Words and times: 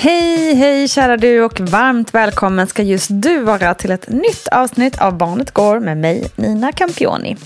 Hej, 0.00 0.54
hej 0.54 0.88
kära 0.88 1.16
du 1.16 1.42
och 1.44 1.60
varmt 1.60 2.14
välkommen 2.14 2.66
ska 2.66 2.82
just 2.82 3.08
du 3.10 3.42
vara 3.42 3.74
till 3.74 3.90
ett 3.90 4.08
nytt 4.08 4.48
avsnitt 4.48 4.98
av 4.98 5.16
Barnet 5.16 5.50
Går 5.50 5.80
med 5.80 5.96
mig 5.96 6.30
Nina 6.36 6.72
Campioni. 6.72 7.36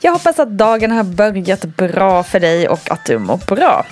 Jag 0.00 0.12
hoppas 0.12 0.38
att 0.38 0.48
dagen 0.48 0.90
har 0.90 1.04
börjat 1.04 1.64
bra 1.64 2.22
för 2.22 2.40
dig 2.40 2.68
och 2.68 2.90
att 2.90 3.04
du 3.06 3.18
mår 3.18 3.54
bra. 3.54 3.86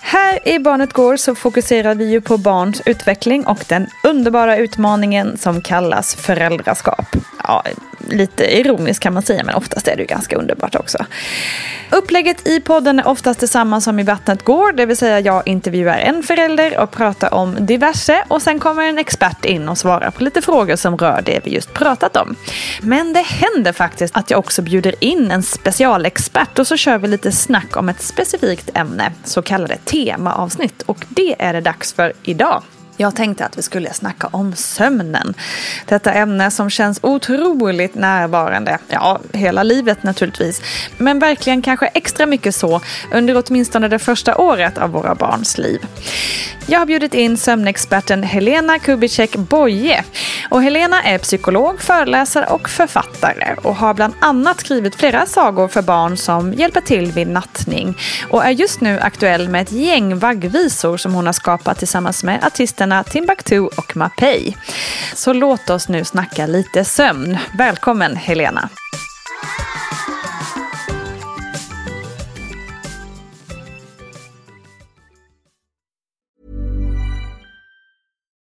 Här 0.00 0.48
i 0.48 0.58
Barnet 0.58 0.92
Går 0.92 1.16
så 1.16 1.34
fokuserar 1.34 1.94
vi 1.94 2.10
ju 2.10 2.20
på 2.20 2.38
barns 2.38 2.82
utveckling 2.86 3.46
och 3.46 3.64
den 3.68 3.86
underbara 4.04 4.56
utmaningen 4.56 5.36
som 5.38 5.60
kallas 5.60 6.14
föräldraskap. 6.14 7.06
Ja, 7.42 7.64
lite 8.10 8.58
ironiskt 8.58 9.02
kan 9.02 9.14
man 9.14 9.22
säga, 9.22 9.44
men 9.44 9.54
oftast 9.54 9.88
är 9.88 9.96
det 9.96 10.02
ju 10.02 10.06
ganska 10.06 10.36
underbart 10.36 10.74
också. 10.74 10.98
Upplägget 11.90 12.48
i 12.48 12.60
podden 12.60 12.98
är 12.98 13.08
oftast 13.08 13.40
detsamma 13.40 13.80
som 13.80 13.98
i 13.98 14.02
Vattnet 14.02 14.44
går, 14.44 14.72
det 14.72 14.86
vill 14.86 14.96
säga 14.96 15.20
jag 15.20 15.48
intervjuar 15.48 15.98
en 15.98 16.22
förälder 16.22 16.78
och 16.78 16.90
pratar 16.90 17.34
om 17.34 17.66
diverse 17.66 18.24
och 18.28 18.42
sen 18.42 18.58
kommer 18.58 18.82
en 18.82 18.98
expert 18.98 19.44
in 19.44 19.68
och 19.68 19.78
svarar 19.78 20.10
på 20.10 20.24
lite 20.24 20.42
frågor 20.42 20.76
som 20.76 20.98
rör 20.98 21.22
det 21.24 21.40
vi 21.44 21.54
just 21.54 21.74
pratat 21.74 22.16
om. 22.16 22.36
Men 22.80 23.12
det 23.12 23.22
händer 23.22 23.72
faktiskt 23.72 24.16
att 24.16 24.30
jag 24.30 24.38
också 24.38 24.62
bjuder 24.62 24.94
in 25.00 25.30
en 25.30 25.42
specialexpert 25.42 26.58
och 26.58 26.66
så 26.66 26.76
kör 26.76 26.98
vi 26.98 27.08
lite 27.08 27.32
snack 27.32 27.76
om 27.76 27.88
ett 27.88 28.02
specifikt 28.02 28.70
ämne, 28.74 29.12
så 29.24 29.42
kallade 29.42 29.76
temaavsnitt 29.76 30.82
och 30.82 31.04
det 31.08 31.34
är 31.38 31.52
det 31.52 31.60
dags 31.60 31.92
för 31.92 32.12
idag. 32.22 32.62
Jag 32.96 33.16
tänkte 33.16 33.44
att 33.44 33.58
vi 33.58 33.62
skulle 33.62 33.92
snacka 33.92 34.26
om 34.26 34.54
sömnen. 34.54 35.34
Detta 35.86 36.12
ämne 36.12 36.50
som 36.50 36.70
känns 36.70 36.98
otroligt 37.02 37.94
närvarande, 37.94 38.78
ja, 38.88 39.20
hela 39.32 39.62
livet 39.62 40.02
naturligtvis. 40.02 40.62
Men 40.98 41.18
verkligen 41.18 41.62
kanske 41.62 41.86
extra 41.86 42.26
mycket 42.26 42.54
så 42.54 42.80
under 43.12 43.42
åtminstone 43.46 43.88
det 43.88 43.98
första 43.98 44.36
året 44.36 44.78
av 44.78 44.90
våra 44.90 45.14
barns 45.14 45.58
liv. 45.58 45.86
Jag 46.66 46.78
har 46.78 46.86
bjudit 46.86 47.14
in 47.14 47.36
sömnexperten 47.36 48.22
Helena 48.22 48.78
Kubicek 48.78 49.36
Boye. 49.36 50.04
Och 50.50 50.62
Helena 50.62 51.02
är 51.02 51.18
psykolog, 51.18 51.80
föreläsare 51.80 52.46
och 52.46 52.68
författare 52.68 53.54
och 53.62 53.76
har 53.76 53.94
bland 53.94 54.14
annat 54.20 54.60
skrivit 54.60 54.94
flera 54.94 55.26
sagor 55.26 55.68
för 55.68 55.82
barn 55.82 56.16
som 56.16 56.52
hjälper 56.52 56.80
till 56.80 57.12
vid 57.12 57.28
nattning 57.28 57.98
och 58.30 58.44
är 58.44 58.50
just 58.50 58.80
nu 58.80 59.00
aktuell 59.00 59.48
med 59.48 59.62
ett 59.62 59.72
gäng 59.72 60.18
vaggvisor 60.18 60.96
som 60.96 61.14
hon 61.14 61.26
har 61.26 61.32
skapat 61.32 61.78
tillsammans 61.78 62.24
med 62.24 62.44
artisten 62.44 62.83
artisterna 62.84 63.04
Timbuktu 63.04 63.60
och 63.60 63.96
Mapei. 63.96 64.56
Så 65.14 65.32
låt 65.32 65.70
oss 65.70 65.88
nu 65.88 66.04
snacka 66.04 66.46
lite 66.46 66.84
sömn. 66.84 67.38
Välkommen 67.58 68.16
Helena! 68.16 68.70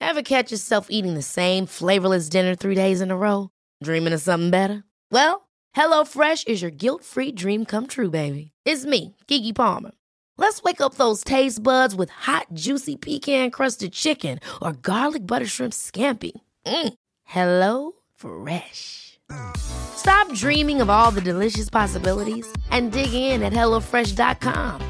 Have 0.01 0.25
catch 0.25 0.53
yourself 0.53 0.86
eating 0.91 1.14
the 1.14 1.23
same 1.23 1.67
flavorless 1.67 2.28
dinner 2.28 2.56
three 2.56 2.75
days 2.75 3.01
in 3.01 3.11
a 3.11 3.17
row? 3.17 3.48
Dreaming 3.84 4.14
of 4.14 4.20
something 4.20 4.51
better? 4.51 4.83
Well, 5.12 5.48
HelloFresh 5.77 6.48
is 6.48 6.62
your 6.62 6.73
guilt-free 6.73 7.33
dream 7.33 7.64
come 7.64 7.86
true, 7.86 8.11
baby. 8.11 8.51
It's 8.67 8.84
me, 8.84 9.14
Gigi 9.28 9.53
Palmer. 9.53 9.92
Let's 10.41 10.62
wake 10.62 10.80
up 10.80 10.94
those 10.94 11.22
taste 11.22 11.62
buds 11.62 11.95
with 11.95 12.08
hot, 12.08 12.46
juicy 12.55 12.96
pecan 12.96 13.51
crusted 13.51 13.92
chicken 13.92 14.40
or 14.62 14.73
garlic 14.73 15.27
butter 15.27 15.45
shrimp 15.45 15.74
scampi. 15.74 16.33
Mm. 16.64 16.95
Hello 17.24 17.92
Fresh. 18.17 19.18
Stop 19.58 20.33
dreaming 20.33 20.80
of 20.80 20.89
all 20.89 21.11
the 21.11 21.20
delicious 21.20 21.68
possibilities 21.68 22.51
and 22.70 22.90
dig 22.90 23.12
in 23.12 23.42
at 23.42 23.52
HelloFresh.com. 23.52 24.80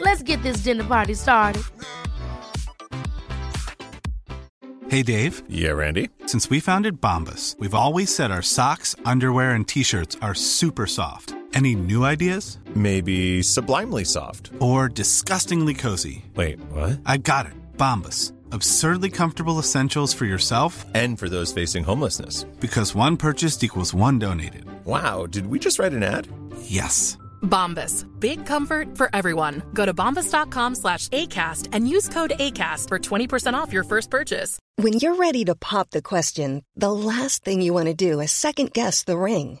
Let's 0.00 0.24
get 0.24 0.42
this 0.42 0.64
dinner 0.64 0.84
party 0.84 1.14
started. 1.14 1.62
Hey, 4.88 5.04
Dave. 5.04 5.44
Yeah, 5.48 5.70
Randy. 5.70 6.08
Since 6.26 6.50
we 6.50 6.58
founded 6.58 7.00
Bombus, 7.00 7.54
we've 7.60 7.76
always 7.76 8.12
said 8.12 8.32
our 8.32 8.42
socks, 8.42 8.96
underwear, 9.04 9.52
and 9.52 9.68
t 9.68 9.84
shirts 9.84 10.16
are 10.20 10.34
super 10.34 10.88
soft. 10.88 11.32
Any 11.54 11.76
new 11.76 12.04
ideas? 12.04 12.58
Maybe 12.74 13.42
sublimely 13.42 14.04
soft. 14.04 14.50
Or 14.60 14.88
disgustingly 14.88 15.74
cozy? 15.74 16.24
Wait, 16.34 16.58
what? 16.70 17.00
I 17.06 17.16
got 17.18 17.46
it. 17.46 17.52
Bombus. 17.76 18.32
Absurdly 18.52 19.10
comfortable 19.10 19.58
essentials 19.58 20.12
for 20.12 20.24
yourself 20.24 20.84
And 20.94 21.18
for 21.18 21.28
those 21.28 21.52
facing 21.52 21.84
homelessness. 21.84 22.44
because 22.60 22.94
one 22.94 23.16
purchased 23.16 23.62
equals 23.64 23.94
one 23.94 24.18
donated. 24.18 24.64
Wow, 24.84 25.26
did 25.26 25.46
we 25.46 25.58
just 25.58 25.78
write 25.78 25.92
an 25.92 26.02
ad? 26.02 26.26
Yes. 26.62 27.16
Bombas. 27.42 28.04
Big 28.20 28.44
comfort 28.44 28.96
for 28.98 29.08
everyone. 29.14 29.62
Go 29.72 29.86
to 29.86 29.94
bombas.com 29.94 30.74
slash 30.74 31.08
ACAST 31.08 31.68
and 31.72 31.88
use 31.88 32.08
code 32.08 32.32
ACAST 32.38 32.88
for 32.88 32.98
20% 32.98 33.54
off 33.54 33.72
your 33.72 33.84
first 33.84 34.10
purchase. 34.10 34.58
When 34.76 34.94
you're 34.94 35.14
ready 35.16 35.44
to 35.46 35.54
pop 35.54 35.90
the 35.90 36.02
question, 36.02 36.62
the 36.76 36.92
last 36.92 37.44
thing 37.44 37.62
you 37.62 37.72
want 37.72 37.86
to 37.86 37.94
do 37.94 38.20
is 38.20 38.32
second 38.32 38.72
guess 38.72 39.04
the 39.04 39.16
ring. 39.16 39.60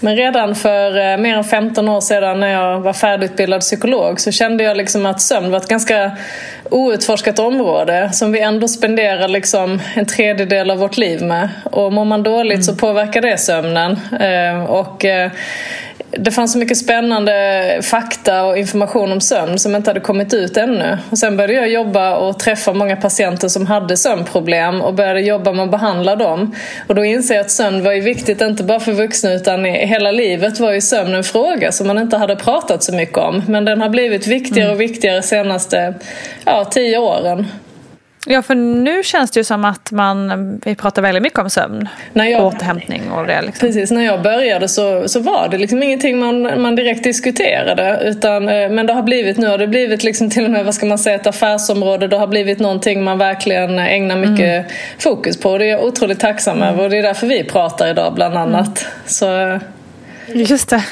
Men 0.00 0.16
redan 0.16 0.54
för 0.54 0.98
eh, 0.98 1.16
mer 1.16 1.36
än 1.36 1.44
15 1.44 1.88
år 1.88 2.00
sedan 2.00 2.40
när 2.40 2.52
jag 2.52 2.80
var 2.80 2.92
färdigutbildad 2.92 3.60
psykolog 3.60 4.20
så 4.20 4.30
kände 4.32 4.64
jag 4.64 4.76
liksom 4.76 5.06
att 5.06 5.20
sömn 5.20 5.50
var 5.50 5.58
ett 5.58 5.68
ganska 5.68 6.10
outforskat 6.70 7.38
område 7.38 8.10
som 8.12 8.32
vi 8.32 8.40
ändå 8.40 8.68
spenderar 8.68 9.28
liksom 9.28 9.82
en 9.94 10.06
tredjedel 10.06 10.70
av 10.70 10.78
vårt 10.78 10.96
liv 10.96 11.22
med. 11.22 11.48
Och 11.64 11.92
mår 11.92 12.04
man 12.04 12.22
dåligt 12.22 12.64
så 12.64 12.76
påverkar 12.76 13.20
det 13.20 13.38
sömnen. 13.38 13.98
Eh, 14.20 14.64
Och 14.64 15.04
eh, 15.04 15.30
det 16.18 16.30
fanns 16.30 16.52
så 16.52 16.58
mycket 16.58 16.78
spännande 16.78 17.78
fakta 17.82 18.44
och 18.44 18.58
information 18.58 19.12
om 19.12 19.20
sömn 19.20 19.58
som 19.58 19.76
inte 19.76 19.90
hade 19.90 20.00
kommit 20.00 20.34
ut 20.34 20.56
ännu. 20.56 20.98
Och 21.10 21.18
sen 21.18 21.36
började 21.36 21.66
jag 21.66 21.68
jobba 21.68 22.16
och 22.16 22.38
träffa 22.38 22.72
många 22.72 22.96
patienter 22.96 23.48
som 23.48 23.66
hade 23.66 23.96
sömnproblem 23.96 24.80
och 24.80 24.94
började 24.94 25.20
jobba 25.20 25.52
med 25.52 25.64
att 25.64 25.70
behandla 25.70 26.16
dem. 26.16 26.54
Och 26.86 26.94
då 26.94 27.04
inser 27.04 27.34
jag 27.34 27.40
att 27.44 27.50
sömn 27.50 27.82
var 27.82 27.92
ju 27.92 28.00
viktigt 28.00 28.40
inte 28.40 28.64
bara 28.64 28.80
för 28.80 28.92
vuxna 28.92 29.32
utan 29.32 29.66
i 29.66 29.86
hela 29.86 30.10
livet 30.10 30.60
var 30.60 30.72
ju 30.72 30.80
sömn 30.80 31.14
en 31.14 31.24
fråga 31.24 31.72
som 31.72 31.86
man 31.86 31.98
inte 31.98 32.16
hade 32.16 32.36
pratat 32.36 32.82
så 32.82 32.94
mycket 32.94 33.18
om. 33.18 33.42
Men 33.48 33.64
den 33.64 33.80
har 33.80 33.88
blivit 33.88 34.26
viktigare 34.26 34.72
och 34.72 34.80
viktigare 34.80 35.16
de 35.16 35.22
senaste 35.22 35.94
ja, 36.44 36.64
tio 36.64 36.98
åren. 36.98 37.46
Ja, 38.28 38.42
för 38.42 38.54
nu 38.54 39.02
känns 39.02 39.30
det 39.30 39.40
ju 39.40 39.44
som 39.44 39.64
att 39.64 39.90
man, 39.92 40.60
vi 40.64 40.74
pratar 40.74 41.02
väldigt 41.02 41.22
mycket 41.22 41.38
om 41.38 41.50
sömn. 41.50 41.88
När 42.12 42.26
jag, 42.26 42.46
återhämtning 42.46 43.10
och 43.10 43.26
det. 43.26 43.42
Liksom. 43.42 43.68
Precis, 43.68 43.90
när 43.90 44.04
jag 44.04 44.22
började 44.22 44.68
så, 44.68 45.08
så 45.08 45.20
var 45.20 45.48
det 45.48 45.58
liksom 45.58 45.82
ingenting 45.82 46.18
man, 46.18 46.62
man 46.62 46.76
direkt 46.76 47.04
diskuterade. 47.04 48.00
Utan, 48.04 48.48
eh, 48.48 48.68
men 48.70 48.86
det 48.86 48.92
har 48.92 49.02
blivit 49.02 49.38
nu 49.38 49.46
har 49.46 49.58
det 49.58 49.66
blivit 49.66 50.04
liksom 50.04 50.30
till 50.30 50.44
och 50.44 50.50
med 50.50 50.64
vad 50.64 50.74
ska 50.74 50.86
man 50.86 50.98
säga, 50.98 51.16
ett 51.16 51.26
affärsområde. 51.26 52.08
Det 52.08 52.16
har 52.16 52.26
blivit 52.26 52.58
någonting 52.58 53.04
man 53.04 53.18
verkligen 53.18 53.78
ägnar 53.78 54.16
mycket 54.16 54.40
mm. 54.40 54.64
fokus 54.98 55.40
på. 55.40 55.58
Det 55.58 55.64
är 55.64 55.70
jag 55.70 55.84
otroligt 55.84 56.20
tacksam 56.20 56.56
mm. 56.56 56.68
över 56.68 56.84
och 56.84 56.90
det 56.90 56.98
är 56.98 57.02
därför 57.02 57.26
vi 57.26 57.44
pratar 57.44 57.88
idag 57.88 58.14
bland 58.14 58.36
annat. 58.36 58.86
Mm. 58.86 58.92
Så, 59.06 59.60
Just 60.26 60.68
det. 60.68 60.84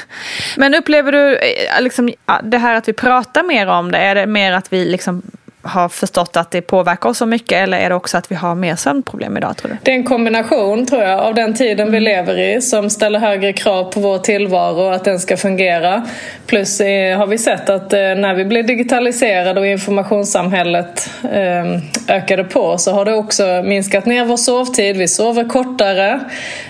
Men 0.57 0.75
upplever 0.75 1.11
du 1.11 1.35
eh, 1.35 1.81
liksom, 1.81 2.13
det 2.43 2.57
här 2.57 2.75
att 2.75 2.87
vi 2.87 2.93
pratar 2.93 3.43
mer 3.43 3.67
om 3.67 3.91
det, 3.91 3.97
är 3.97 4.15
det 4.15 4.25
mer 4.25 4.53
att 4.53 4.73
vi 4.73 4.85
liksom 4.85 5.21
har 5.65 5.89
förstått 5.89 6.37
att 6.37 6.51
det 6.51 6.61
påverkar 6.61 7.09
oss 7.09 7.17
så 7.17 7.25
mycket 7.25 7.51
eller 7.51 7.77
är 7.77 7.89
det 7.89 7.95
också 7.95 8.17
att 8.17 8.31
vi 8.31 8.35
har 8.35 8.55
mer 8.55 8.75
sömnproblem 8.75 9.37
idag 9.37 9.57
tror 9.57 9.71
du? 9.71 9.77
Det 9.83 9.91
är 9.91 9.95
en 9.95 10.03
kombination 10.03 10.85
tror 10.85 11.01
jag 11.03 11.19
av 11.19 11.35
den 11.35 11.53
tiden 11.53 11.91
vi 11.91 11.99
lever 11.99 12.39
i 12.39 12.61
som 12.61 12.89
ställer 12.89 13.19
högre 13.19 13.53
krav 13.53 13.91
på 13.91 13.99
vår 13.99 14.17
tillvaro 14.17 14.81
och 14.81 14.95
att 14.95 15.03
den 15.03 15.19
ska 15.19 15.37
fungera. 15.37 16.07
Plus 16.45 16.81
eh, 16.81 17.17
har 17.17 17.27
vi 17.27 17.37
sett 17.37 17.69
att 17.69 17.93
eh, 17.93 17.99
när 17.99 18.33
vi 18.33 18.45
blev 18.45 18.65
digitaliserade 18.65 19.59
och 19.59 19.67
informationssamhället 19.67 21.09
eh, 21.31 22.15
ökade 22.15 22.43
på 22.43 22.77
så 22.77 22.91
har 22.91 23.05
det 23.05 23.13
också 23.13 23.61
minskat 23.65 24.05
ner 24.05 24.25
vår 24.25 24.37
sovtid. 24.37 24.97
Vi 24.97 25.07
sover 25.07 25.43
kortare. 25.43 26.19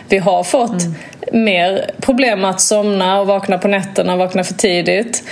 Vi 0.09 0.17
har 0.17 0.43
fått 0.43 0.81
mm. 0.81 0.95
mer 1.45 1.91
problem 2.01 2.45
att 2.45 2.61
somna 2.61 3.19
och 3.19 3.27
vakna 3.27 3.57
på 3.57 3.67
nätterna, 3.67 4.13
och 4.13 4.19
vakna 4.19 4.43
för 4.43 4.53
tidigt. 4.53 5.23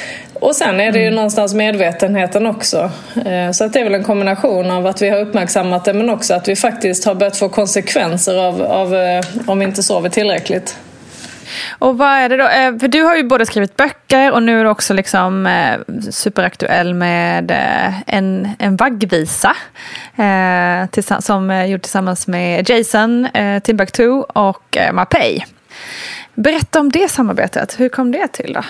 Och 0.43 0.55
sen 0.55 0.79
är 0.79 0.91
det 0.91 0.99
ju 0.99 1.05
mm. 1.05 1.15
någonstans 1.15 1.53
medvetenheten 1.53 2.45
också. 2.45 2.91
Eh, 3.25 3.51
så 3.51 3.63
att 3.63 3.73
det 3.73 3.79
är 3.79 3.83
väl 3.83 3.93
en 3.93 4.03
kombination 4.03 4.71
av 4.71 4.87
att 4.87 5.01
vi 5.01 5.09
har 5.09 5.19
uppmärksammat 5.19 5.85
det 5.85 5.93
men 5.93 6.09
också 6.09 6.33
att 6.33 6.47
vi 6.47 6.55
faktiskt 6.55 7.05
har 7.05 7.15
börjat 7.15 7.37
få 7.37 7.49
konsekvenser 7.49 8.37
av, 8.37 8.61
av 8.61 8.95
eh, 8.95 9.25
om 9.45 9.59
vi 9.59 9.65
inte 9.65 9.83
sover 9.83 10.09
tillräckligt. 10.09 10.77
Och 11.79 11.97
vad 11.97 12.09
är 12.09 12.29
det 12.29 12.37
då? 12.37 12.43
Eh, 12.43 12.79
för 12.79 12.87
du 12.87 13.01
har 13.01 13.15
ju 13.15 13.23
både 13.23 13.45
skrivit 13.45 13.75
böcker 13.75 14.31
och 14.31 14.43
nu 14.43 14.59
är 14.59 14.63
du 14.63 14.69
också 14.69 14.93
liksom 14.93 15.49
superaktuell 16.11 16.93
med 16.93 17.51
en, 18.07 18.49
en 18.59 18.75
vaggvisa. 18.75 19.55
som 21.19 21.65
gjord 21.67 21.81
tillsammans 21.81 22.27
med 22.27 22.69
Jason, 22.69 23.27
Timbuktu 23.63 24.09
och 24.21 24.77
Mapei. 24.93 25.45
Berätta 26.33 26.79
om 26.79 26.89
det 26.89 27.11
samarbetet. 27.11 27.79
Hur 27.79 27.89
kom 27.89 28.11
det 28.11 28.27
till 28.27 28.53
då? 28.53 28.63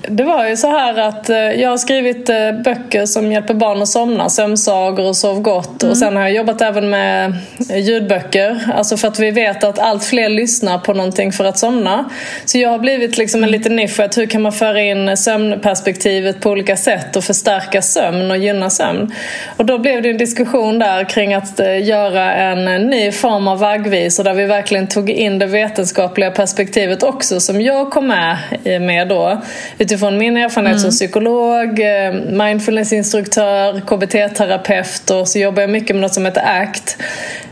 Det 0.00 0.24
var 0.24 0.48
ju 0.48 0.56
så 0.56 0.68
här 0.68 0.98
att 0.98 1.30
eh, 1.30 1.36
jag 1.36 1.70
har 1.70 1.78
skrivit 1.78 2.28
eh, 2.28 2.52
böcker 2.64 3.06
som 3.06 3.32
hjälper 3.32 3.54
barn 3.54 3.82
att 3.82 3.88
somna, 3.88 4.28
sömnsagor 4.28 5.06
och 5.06 5.16
sov 5.16 5.40
gott. 5.40 5.82
Mm. 5.82 5.90
Och 5.90 5.98
sen 5.98 6.16
har 6.16 6.22
jag 6.22 6.32
jobbat 6.32 6.62
även 6.62 6.90
med 6.90 7.34
eh, 7.70 7.78
ljudböcker. 7.78 8.60
Alltså 8.74 8.96
för 8.96 9.08
att 9.08 9.18
vi 9.18 9.30
vet 9.30 9.64
att 9.64 9.78
allt 9.78 10.04
fler 10.04 10.28
lyssnar 10.28 10.78
på 10.78 10.94
någonting 10.94 11.32
för 11.32 11.44
att 11.44 11.58
somna. 11.58 12.10
Så 12.44 12.58
jag 12.58 12.70
har 12.70 12.78
blivit 12.78 13.18
liksom 13.18 13.44
en 13.44 13.50
liten 13.50 13.76
nisch 13.76 14.00
att 14.00 14.18
hur 14.18 14.26
kan 14.26 14.42
man 14.42 14.52
föra 14.52 14.82
in 14.82 15.16
sömnperspektivet 15.16 16.40
på 16.40 16.50
olika 16.50 16.76
sätt 16.76 17.16
och 17.16 17.24
förstärka 17.24 17.82
sömn 17.82 18.30
och 18.30 18.38
gynna 18.38 18.70
sömn. 18.70 19.14
Och 19.56 19.64
då 19.64 19.78
blev 19.78 20.02
det 20.02 20.10
en 20.10 20.18
diskussion 20.18 20.78
där 20.78 21.04
kring 21.04 21.34
att 21.34 21.60
göra 21.82 22.34
en 22.34 22.64
ny 22.64 23.12
form 23.12 23.48
av 23.48 23.58
vaggvisor 23.58 24.24
där 24.24 24.34
vi 24.34 24.44
verkligen 24.44 24.86
tog 24.86 25.10
in 25.10 25.38
det 25.38 25.46
vetenskapliga 25.46 26.30
perspektivet 26.30 27.02
också 27.02 27.40
som 27.40 27.60
jag 27.60 27.90
kom 27.90 28.06
med 28.06 28.36
med 28.80 29.08
då 29.08 29.42
utifrån 29.88 30.18
min 30.18 30.36
erfarenhet 30.36 30.72
mm. 30.72 30.78
som 30.78 30.90
psykolog, 30.90 31.80
eh, 31.80 32.12
mindfulnessinstruktör, 32.12 33.80
KBT-terapeut 33.80 35.10
och 35.10 35.28
så 35.28 35.38
jobbar 35.38 35.60
jag 35.60 35.70
mycket 35.70 35.96
med 35.96 36.00
något 36.00 36.14
som 36.14 36.24
heter 36.24 36.42
ACT. 36.62 36.96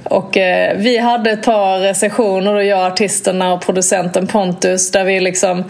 Och 0.04 0.36
eh, 0.36 0.76
vi 0.76 0.98
hade 0.98 1.30
ett 1.30 1.42
par 1.42 1.94
sessioner, 1.94 2.54
då 2.54 2.62
jag, 2.62 2.86
artisterna 2.86 3.52
och 3.52 3.60
producenten 3.60 4.26
Pontus, 4.26 4.90
där 4.90 5.04
vi 5.04 5.20
liksom 5.20 5.64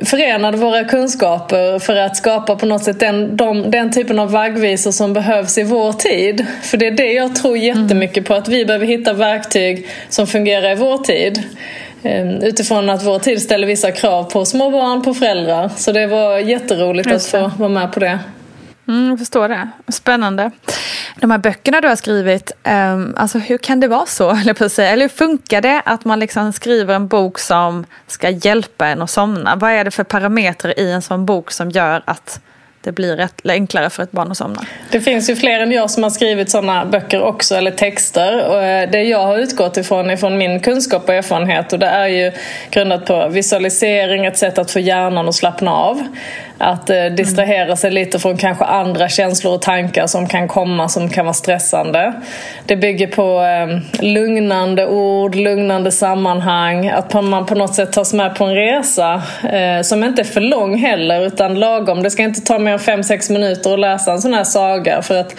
förenade 0.00 0.56
våra 0.56 0.84
kunskaper 0.84 1.78
för 1.78 1.96
att 1.96 2.16
skapa 2.16 2.56
på 2.56 2.66
något 2.66 2.84
sätt 2.84 3.00
den, 3.00 3.36
de, 3.36 3.70
den 3.70 3.92
typen 3.92 4.18
av 4.18 4.30
vaggvisor 4.30 4.90
som 4.90 5.12
behövs 5.12 5.58
i 5.58 5.62
vår 5.62 5.92
tid. 5.92 6.46
För 6.62 6.78
det 6.78 6.86
är 6.86 6.90
det 6.90 7.12
jag 7.12 7.34
tror 7.34 7.56
jättemycket 7.58 8.24
på, 8.24 8.34
att 8.34 8.48
vi 8.48 8.64
behöver 8.64 8.86
hitta 8.86 9.12
verktyg 9.12 9.86
som 10.08 10.26
fungerar 10.26 10.72
i 10.72 10.74
vår 10.74 10.98
tid. 10.98 11.42
Ehm, 12.06 12.42
utifrån 12.42 12.90
att 12.90 13.04
vår 13.04 13.18
tid 13.18 13.42
ställer 13.42 13.66
vissa 13.66 13.92
krav 13.92 14.24
på 14.24 14.44
små 14.44 14.70
barn, 14.70 15.02
på 15.02 15.14
föräldrar. 15.14 15.70
Så 15.76 15.92
det 15.92 16.06
var 16.06 16.38
jätteroligt 16.38 17.12
att 17.12 17.26
få 17.26 17.50
vara 17.58 17.68
med 17.68 17.92
på 17.92 18.00
det. 18.00 18.18
Mm, 18.88 19.10
jag 19.10 19.18
förstår 19.18 19.48
det. 19.48 19.68
Spännande. 19.88 20.50
De 21.20 21.30
här 21.30 21.38
böckerna 21.38 21.80
du 21.80 21.88
har 21.88 21.96
skrivit, 21.96 22.52
um, 22.64 23.14
alltså 23.16 23.38
hur 23.38 23.58
kan 23.58 23.80
det 23.80 23.88
vara 23.88 24.06
så? 24.06 24.30
Eller, 24.30 25.00
hur 25.00 25.08
funkar 25.08 25.60
det 25.60 25.82
att 25.84 26.04
man 26.04 26.18
liksom 26.18 26.52
skriver 26.52 26.94
en 26.94 27.08
bok 27.08 27.38
som 27.38 27.84
ska 28.06 28.30
hjälpa 28.30 28.86
en 28.86 29.02
att 29.02 29.10
somna? 29.10 29.56
Vad 29.56 29.70
är 29.70 29.84
det 29.84 29.90
för 29.90 30.04
parametrar 30.04 30.80
i 30.80 30.92
en 30.92 31.02
sån 31.02 31.26
bok 31.26 31.50
som 31.50 31.70
gör 31.70 32.02
att 32.04 32.40
det 32.86 32.92
blir 32.92 33.16
rätt, 33.16 33.34
enklare 33.44 33.90
för 33.90 34.02
ett 34.02 34.12
barn 34.12 34.30
att 34.30 34.36
somna. 34.36 34.60
Det 34.90 35.00
finns 35.00 35.30
ju 35.30 35.36
fler 35.36 35.60
än 35.60 35.72
jag 35.72 35.90
som 35.90 36.02
har 36.02 36.10
skrivit 36.10 36.50
sådana 36.50 36.84
böcker 36.84 37.22
också, 37.22 37.54
eller 37.54 37.70
texter. 37.70 38.48
Och 38.48 38.62
eh, 38.62 38.90
det 38.90 39.02
jag 39.02 39.26
har 39.26 39.38
utgått 39.38 39.76
ifrån 39.76 40.10
ifrån 40.10 40.38
min 40.38 40.60
kunskap 40.60 41.08
och 41.08 41.14
erfarenhet 41.14 41.72
och 41.72 41.78
det 41.78 41.86
är 41.86 42.06
ju 42.06 42.32
grundat 42.70 43.06
på 43.06 43.28
visualisering, 43.28 44.26
ett 44.26 44.38
sätt 44.38 44.58
att 44.58 44.70
få 44.70 44.80
hjärnan 44.80 45.28
att 45.28 45.34
slappna 45.34 45.72
av. 45.72 46.02
Att 46.58 46.90
eh, 46.90 47.04
distrahera 47.04 47.76
sig 47.76 47.90
lite 47.90 48.18
från 48.18 48.36
kanske 48.36 48.64
andra 48.64 49.08
känslor 49.08 49.54
och 49.54 49.62
tankar 49.62 50.06
som 50.06 50.28
kan 50.28 50.48
komma 50.48 50.88
som 50.88 51.10
kan 51.10 51.24
vara 51.24 51.34
stressande. 51.34 52.12
Det 52.66 52.76
bygger 52.76 53.06
på 53.06 53.42
eh, 53.42 54.02
lugnande 54.02 54.86
ord, 54.86 55.34
lugnande 55.34 55.92
sammanhang. 55.92 56.88
Att 56.88 57.12
man 57.12 57.46
på 57.46 57.54
något 57.54 57.74
sätt 57.74 57.92
tas 57.92 58.12
med 58.12 58.34
på 58.34 58.44
en 58.44 58.54
resa 58.54 59.22
eh, 59.52 59.82
som 59.82 60.04
inte 60.04 60.22
är 60.22 60.24
för 60.24 60.40
lång 60.40 60.76
heller 60.78 61.26
utan 61.26 61.58
lagom. 61.58 62.02
Det 62.02 62.10
ska 62.10 62.22
inte 62.22 62.40
ta 62.40 62.58
mer 62.58 62.75
än 62.88 63.02
5-6 63.02 63.32
minuter 63.32 63.74
att 63.74 63.80
läsa 63.80 64.12
en 64.12 64.20
sån 64.20 64.34
här 64.34 64.44
saga 64.44 65.02
för 65.02 65.16
att 65.16 65.34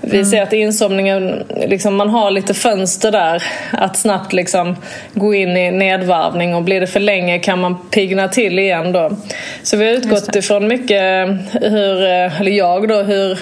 vi 0.00 0.16
mm. 0.16 0.30
ser 0.30 0.42
att 0.42 0.52
insomningen, 0.52 1.44
liksom, 1.66 1.96
man 1.96 2.10
har 2.10 2.30
lite 2.30 2.54
fönster 2.54 3.12
där 3.12 3.42
att 3.70 3.96
snabbt 3.96 4.32
liksom 4.32 4.76
gå 5.14 5.34
in 5.34 5.56
i 5.56 5.70
nedvarvning 5.70 6.54
och 6.54 6.62
blir 6.62 6.80
det 6.80 6.86
för 6.86 7.00
länge 7.00 7.38
kan 7.38 7.60
man 7.60 7.88
pigna 7.90 8.28
till 8.28 8.58
igen 8.58 8.92
då. 8.92 9.16
Så 9.62 9.76
vi 9.76 9.84
har 9.84 9.92
utgått 9.92 10.36
ifrån 10.36 10.68
mycket 10.68 11.28
hur, 11.52 12.02
eller 12.40 12.50
jag 12.50 12.88
då, 12.88 13.02
hur 13.02 13.38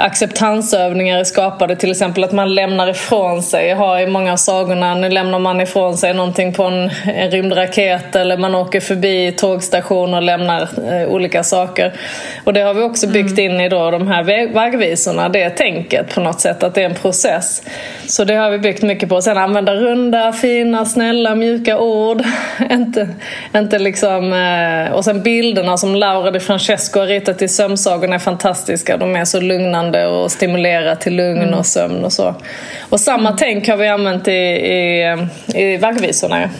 acceptansövningar 0.00 1.18
är 1.18 1.24
skapade. 1.24 1.76
Till 1.76 1.90
exempel 1.90 2.24
att 2.24 2.32
man 2.32 2.54
lämnar 2.54 2.90
ifrån 2.90 3.42
sig. 3.42 3.68
Jag 3.68 3.76
har 3.76 4.00
i 4.00 4.06
många 4.06 4.32
av 4.32 4.36
sagorna, 4.36 4.94
nu 4.94 5.08
lämnar 5.08 5.38
man 5.38 5.60
ifrån 5.60 5.96
sig 5.96 6.14
någonting 6.14 6.52
på 6.52 6.64
en, 6.64 6.90
en 7.04 7.30
rymdraket 7.30 8.16
eller 8.16 8.36
man 8.36 8.54
åker 8.54 8.80
förbi 8.80 9.32
tågstationer 9.32 10.16
och 10.16 10.22
lämnar 10.22 10.68
eh, 10.92 11.08
olika 11.08 11.42
saker. 11.42 11.92
Och 12.44 12.52
det 12.52 12.60
har 12.60 12.74
vi 12.74 12.82
också 12.82 13.06
byggt 13.06 13.38
mm. 13.38 13.50
in 13.50 13.60
i 13.60 13.68
då 13.68 13.90
de 13.90 14.08
här 14.08 14.52
vaggvisorna, 14.52 15.28
det 15.28 15.50
tänket 15.50 16.14
på 16.14 16.20
något 16.20 16.40
sätt, 16.40 16.62
att 16.62 16.74
det 16.74 16.82
är 16.82 16.86
en 16.88 16.94
process. 16.94 17.62
Så 18.06 18.24
det 18.24 18.34
har 18.34 18.50
vi 18.50 18.58
byggt 18.58 18.82
mycket 18.82 19.08
på. 19.08 19.22
Sen 19.22 19.38
använda 19.38 19.74
runda, 19.74 20.32
fina, 20.32 20.84
snälla, 20.84 21.34
mjuka 21.34 21.78
ord. 21.78 22.22
inte, 22.70 23.08
inte 23.56 23.78
liksom, 23.78 24.32
eh, 24.32 24.92
och 24.92 25.04
sen 25.04 25.22
bilderna 25.22 25.76
som 25.76 25.94
Laura 25.94 26.30
Di 26.30 26.40
Francesco 26.40 27.00
har 27.00 27.06
ritat 27.06 27.42
i 27.42 27.48
sömnsagorna 27.48 28.14
är 28.14 28.18
fantastiska. 28.18 28.96
De 28.96 29.16
är 29.16 29.24
så 29.24 29.40
lugnande 29.40 29.89
lugnande 29.90 30.06
och 30.06 30.32
stimulera 30.32 30.96
till 30.96 31.16
lugn 31.16 31.42
mm. 31.42 31.54
och 31.54 31.66
sömn 31.66 32.04
och 32.04 32.12
så. 32.12 32.34
Och 32.90 33.00
samma 33.00 33.28
mm. 33.28 33.36
tänk 33.38 33.68
har 33.68 33.76
vi 33.76 33.88
använt 33.88 34.28
i, 34.28 34.32
i, 34.32 35.16
i 35.54 35.76
vaggvisorna. 35.76 36.50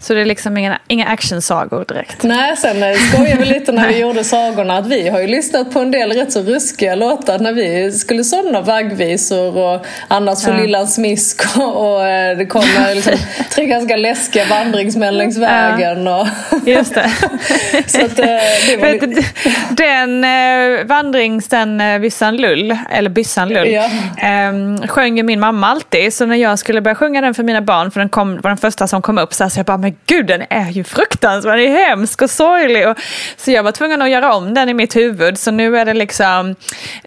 Så 0.00 0.14
det 0.14 0.20
är 0.20 0.24
liksom 0.24 0.56
inga, 0.56 0.78
inga 0.88 1.06
actionsagor 1.06 1.84
direkt? 1.88 2.22
Nej, 2.22 2.56
sen 2.56 2.82
eh, 2.82 2.96
skojade 2.96 3.36
vi 3.38 3.44
lite 3.44 3.72
när 3.72 3.88
vi 3.88 3.98
gjorde 4.00 4.24
sagorna 4.24 4.76
att 4.76 4.86
vi 4.86 5.08
har 5.08 5.20
ju 5.20 5.26
lyssnat 5.26 5.72
på 5.72 5.80
en 5.80 5.90
del 5.90 6.12
rätt 6.12 6.32
så 6.32 6.42
ruskiga 6.42 6.94
låtar 6.94 7.38
när 7.38 7.52
vi 7.52 7.92
skulle 7.92 8.24
somna 8.24 8.60
vaggvisor 8.60 9.56
och 9.56 9.86
annars 10.08 10.44
för 10.44 10.52
ja. 10.52 10.60
lillan 10.60 10.86
smisk 10.86 11.58
och, 11.58 11.94
och 11.94 12.06
eh, 12.06 12.36
det 12.36 12.46
kommer 12.46 12.94
liksom 12.94 13.12
tre 13.54 13.66
ganska 13.66 13.96
läskiga 13.96 14.44
vandringsmän 14.44 15.18
längs 15.18 15.36
vägen. 15.36 16.06
Ja. 16.06 16.28
Och 16.50 16.68
Just 16.68 16.94
det. 16.94 17.10
så 17.86 18.04
att, 18.04 18.18
eh, 18.18 18.26
det 18.68 18.76
var 18.80 18.92
lite... 18.92 19.24
Den 19.70 20.24
eh, 20.24 20.86
vandrings, 20.86 21.48
den 21.48 21.82
Byssan 22.00 22.36
Lull, 22.36 22.76
eller 22.90 23.10
Byssan 23.10 23.48
Lull, 23.48 23.68
ja. 23.68 23.84
eh, 24.16 24.86
sjöng 24.88 25.16
ju 25.16 25.22
min 25.22 25.40
mamma 25.40 25.66
alltid. 25.66 26.14
Så 26.14 26.26
när 26.26 26.36
jag 26.36 26.58
skulle 26.58 26.80
börja 26.80 26.94
sjunga 26.94 27.20
den 27.20 27.34
för 27.34 27.42
mina 27.42 27.62
barn, 27.62 27.90
för 27.90 28.00
den 28.00 28.08
kom, 28.08 28.40
var 28.40 28.50
den 28.50 28.56
första 28.56 28.86
som 28.86 29.02
kom 29.02 29.18
upp, 29.18 29.34
så, 29.34 29.44
här, 29.44 29.48
så 29.48 29.58
jag 29.58 29.66
bara 29.66 29.87
men 29.88 29.96
gud 30.06 30.26
den 30.26 30.42
är 30.50 30.70
ju 30.70 30.84
fruktansvärd, 30.84 31.58
den 31.58 31.66
är 31.72 31.88
hemsk 31.88 32.22
och 32.22 32.30
sorglig. 32.30 32.88
Och, 32.88 32.96
så 33.36 33.50
jag 33.50 33.62
var 33.62 33.72
tvungen 33.72 34.02
att 34.02 34.10
göra 34.10 34.34
om 34.34 34.54
den 34.54 34.68
i 34.68 34.74
mitt 34.74 34.96
huvud. 34.96 35.38
Så 35.38 35.50
nu 35.50 35.78
är 35.78 35.84
det 35.84 35.94
liksom, 35.94 36.54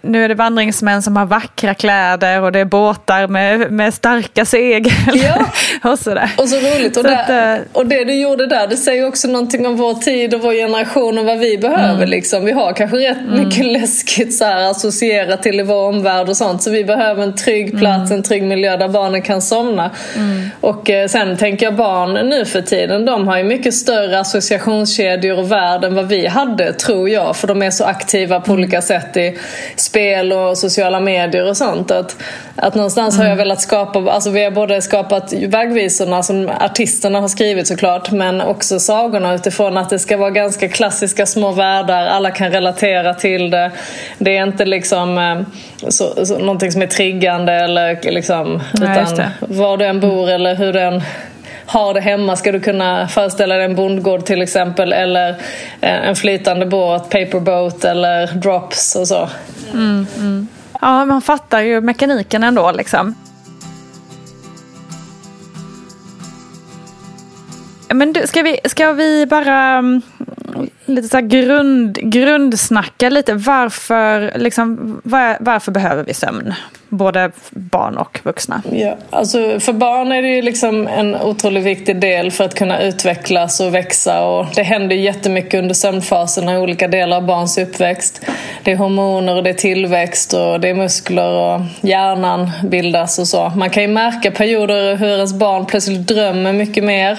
nu 0.02 0.24
är 0.24 0.28
det 0.28 0.34
vandringsmän 0.34 1.02
som 1.02 1.16
har 1.16 1.26
vackra 1.26 1.74
kläder 1.74 2.40
och 2.40 2.52
det 2.52 2.58
är 2.60 2.64
båtar 2.64 3.26
med, 3.26 3.72
med 3.72 3.94
starka 3.94 4.44
segel. 4.44 4.92
Ja. 5.14 5.46
och 5.90 5.98
sådär. 5.98 6.30
Och 6.36 6.48
så 6.48 6.56
roligt. 6.56 6.96
Och, 6.96 7.02
Så 7.02 7.08
där, 7.08 7.54
att, 7.54 7.60
eh, 7.60 7.66
och 7.72 7.86
det 7.86 8.04
du 8.04 8.14
gjorde 8.14 8.46
där, 8.46 8.66
det 8.66 8.76
säger 8.76 9.08
också 9.08 9.28
någonting 9.28 9.66
om 9.66 9.76
vår 9.76 9.94
tid 9.94 10.34
och 10.34 10.40
vår 10.40 10.52
generation 10.52 11.18
och 11.18 11.24
vad 11.24 11.38
vi 11.38 11.58
behöver. 11.58 11.94
Mm. 11.94 12.08
Liksom. 12.08 12.44
Vi 12.44 12.52
har 12.52 12.72
kanske 12.72 12.96
rätt 12.96 13.28
mycket 13.30 13.66
läskigt 13.66 14.34
så 14.36 14.44
här, 14.44 14.70
associerat 14.70 15.42
till 15.42 15.60
i 15.60 15.62
vår 15.62 15.88
omvärld 15.88 16.28
och 16.28 16.36
sånt. 16.36 16.62
Så 16.62 16.70
vi 16.70 16.84
behöver 16.84 17.22
en 17.22 17.36
trygg 17.36 17.78
plats, 17.78 18.10
Mm. 18.10 18.12
en 18.12 18.22
trygg 18.22 18.42
miljö 18.42 18.76
där 18.76 18.88
barnen 18.88 19.22
kan 19.22 19.42
somna. 19.42 19.90
Och 20.60 20.90
eh, 20.90 21.08
sen 21.08 21.36
tänker 21.36 21.66
jag 21.66 21.74
barn 21.74 22.28
nu 22.28 22.44
för 22.44 22.60
tiden, 22.72 23.04
de 23.04 23.28
har 23.28 23.38
ju 23.38 23.44
mycket 23.44 23.74
större 23.74 24.20
associationskedjor 24.20 25.38
och 25.38 25.52
värld 25.52 25.84
än 25.84 25.94
vad 25.94 26.08
vi 26.08 26.26
hade, 26.26 26.72
tror 26.72 27.08
jag. 27.08 27.36
För 27.36 27.48
de 27.48 27.62
är 27.62 27.70
så 27.70 27.84
aktiva 27.84 28.40
på 28.40 28.52
olika 28.52 28.82
sätt 28.82 29.16
i 29.16 29.38
spel 29.76 30.32
och 30.32 30.58
sociala 30.58 31.00
medier 31.00 31.48
och 31.48 31.56
sånt. 31.56 31.90
Att, 31.90 32.16
att 32.56 32.74
någonstans 32.74 33.18
har 33.18 33.24
jag 33.24 33.36
velat 33.36 33.60
skapa, 33.60 33.98
alltså 33.98 34.30
vi 34.30 34.44
har 34.44 34.50
både 34.50 34.82
skapat 34.82 35.32
vägvisorna 35.32 36.22
som 36.22 36.50
artisterna 36.60 37.20
har 37.20 37.28
skrivit 37.28 37.66
såklart, 37.66 38.10
men 38.10 38.40
också 38.40 38.78
sagorna 38.78 39.34
utifrån 39.34 39.76
att 39.76 39.90
det 39.90 39.98
ska 39.98 40.16
vara 40.16 40.30
ganska 40.30 40.68
klassiska 40.68 41.26
små 41.26 41.52
världar, 41.52 42.06
alla 42.06 42.30
kan 42.30 42.50
relatera 42.50 43.14
till 43.14 43.50
det. 43.50 43.70
Det 44.18 44.36
är 44.36 44.42
inte 44.42 44.64
liksom 44.64 45.18
eh, 45.18 45.40
så, 45.88 46.26
så, 46.26 46.38
någonting 46.38 46.72
som 46.72 46.82
är 46.82 46.86
triggande 46.86 47.52
eller 47.52 48.10
liksom, 48.10 48.62
Nej, 48.72 49.02
utan 49.02 49.30
var 49.40 49.76
du 49.76 49.84
än 49.84 50.00
bor 50.00 50.30
eller 50.30 50.54
hur 50.54 50.72
du 50.72 50.80
än 50.80 51.02
har 51.72 51.94
det 51.94 52.00
hemma 52.00 52.36
ska 52.36 52.52
du 52.52 52.60
kunna 52.60 53.08
föreställa 53.08 53.54
dig 53.54 53.64
en 53.64 53.74
bondgård 53.74 54.24
till 54.24 54.42
exempel 54.42 54.92
eller 54.92 55.30
eh, 55.80 56.08
en 56.08 56.16
flytande 56.16 56.66
båt, 56.66 57.10
paperboat 57.10 57.84
eller 57.84 58.26
drops 58.26 58.96
och 58.96 59.08
så. 59.08 59.28
Mm, 59.72 60.06
mm. 60.18 60.48
Ja, 60.80 61.04
man 61.04 61.22
fattar 61.22 61.60
ju 61.60 61.80
mekaniken 61.80 62.42
ändå 62.44 62.72
liksom. 62.72 63.14
Men 67.88 68.12
du, 68.12 68.26
ska 68.26 68.42
vi, 68.42 68.58
ska 68.64 68.92
vi 68.92 69.26
bara 69.26 69.78
mm, 69.78 70.02
lite 70.86 71.08
så 71.08 71.16
här 71.16 71.24
grund, 71.24 71.98
grundsnacka 72.02 73.10
lite 73.10 73.34
varför, 73.34 74.32
liksom, 74.38 75.00
var, 75.04 75.36
varför 75.40 75.72
behöver 75.72 76.04
vi 76.04 76.14
sömn? 76.14 76.54
Både 76.88 77.30
barn 77.50 77.96
och 77.96 78.20
vuxna. 78.22 78.62
Ja, 78.72 78.96
alltså 79.10 79.60
för 79.60 79.72
barn 79.72 80.12
är 80.12 80.22
det 80.22 80.28
ju 80.28 80.42
liksom 80.42 80.86
en 80.86 81.16
otroligt 81.16 81.64
viktig 81.64 82.00
del 82.00 82.30
för 82.30 82.44
att 82.44 82.54
kunna 82.54 82.82
utvecklas 82.82 83.60
och 83.60 83.74
växa. 83.74 84.24
Och 84.26 84.46
det 84.54 84.62
händer 84.62 84.96
jättemycket 84.96 85.60
under 85.60 85.74
sömnfasen 85.74 86.48
i 86.48 86.56
olika 86.56 86.88
delar 86.88 87.16
av 87.16 87.26
barns 87.26 87.58
uppväxt. 87.58 88.26
Det 88.64 88.72
är 88.72 88.76
hormoner 88.76 89.36
och 89.36 89.42
det 89.42 89.50
är 89.50 89.54
tillväxt 89.54 90.32
och 90.32 90.60
det 90.60 90.68
är 90.68 90.74
muskler 90.74 91.30
och 91.30 91.60
hjärnan 91.80 92.50
bildas 92.64 93.18
och 93.18 93.26
så. 93.26 93.52
Man 93.56 93.70
kan 93.70 93.82
ju 93.82 93.88
märka 93.88 94.30
perioder 94.30 94.96
hur 94.96 95.08
ens 95.16 95.34
barn 95.34 95.66
plötsligt 95.66 96.08
drömmer 96.08 96.52
mycket 96.52 96.84
mer. 96.84 97.18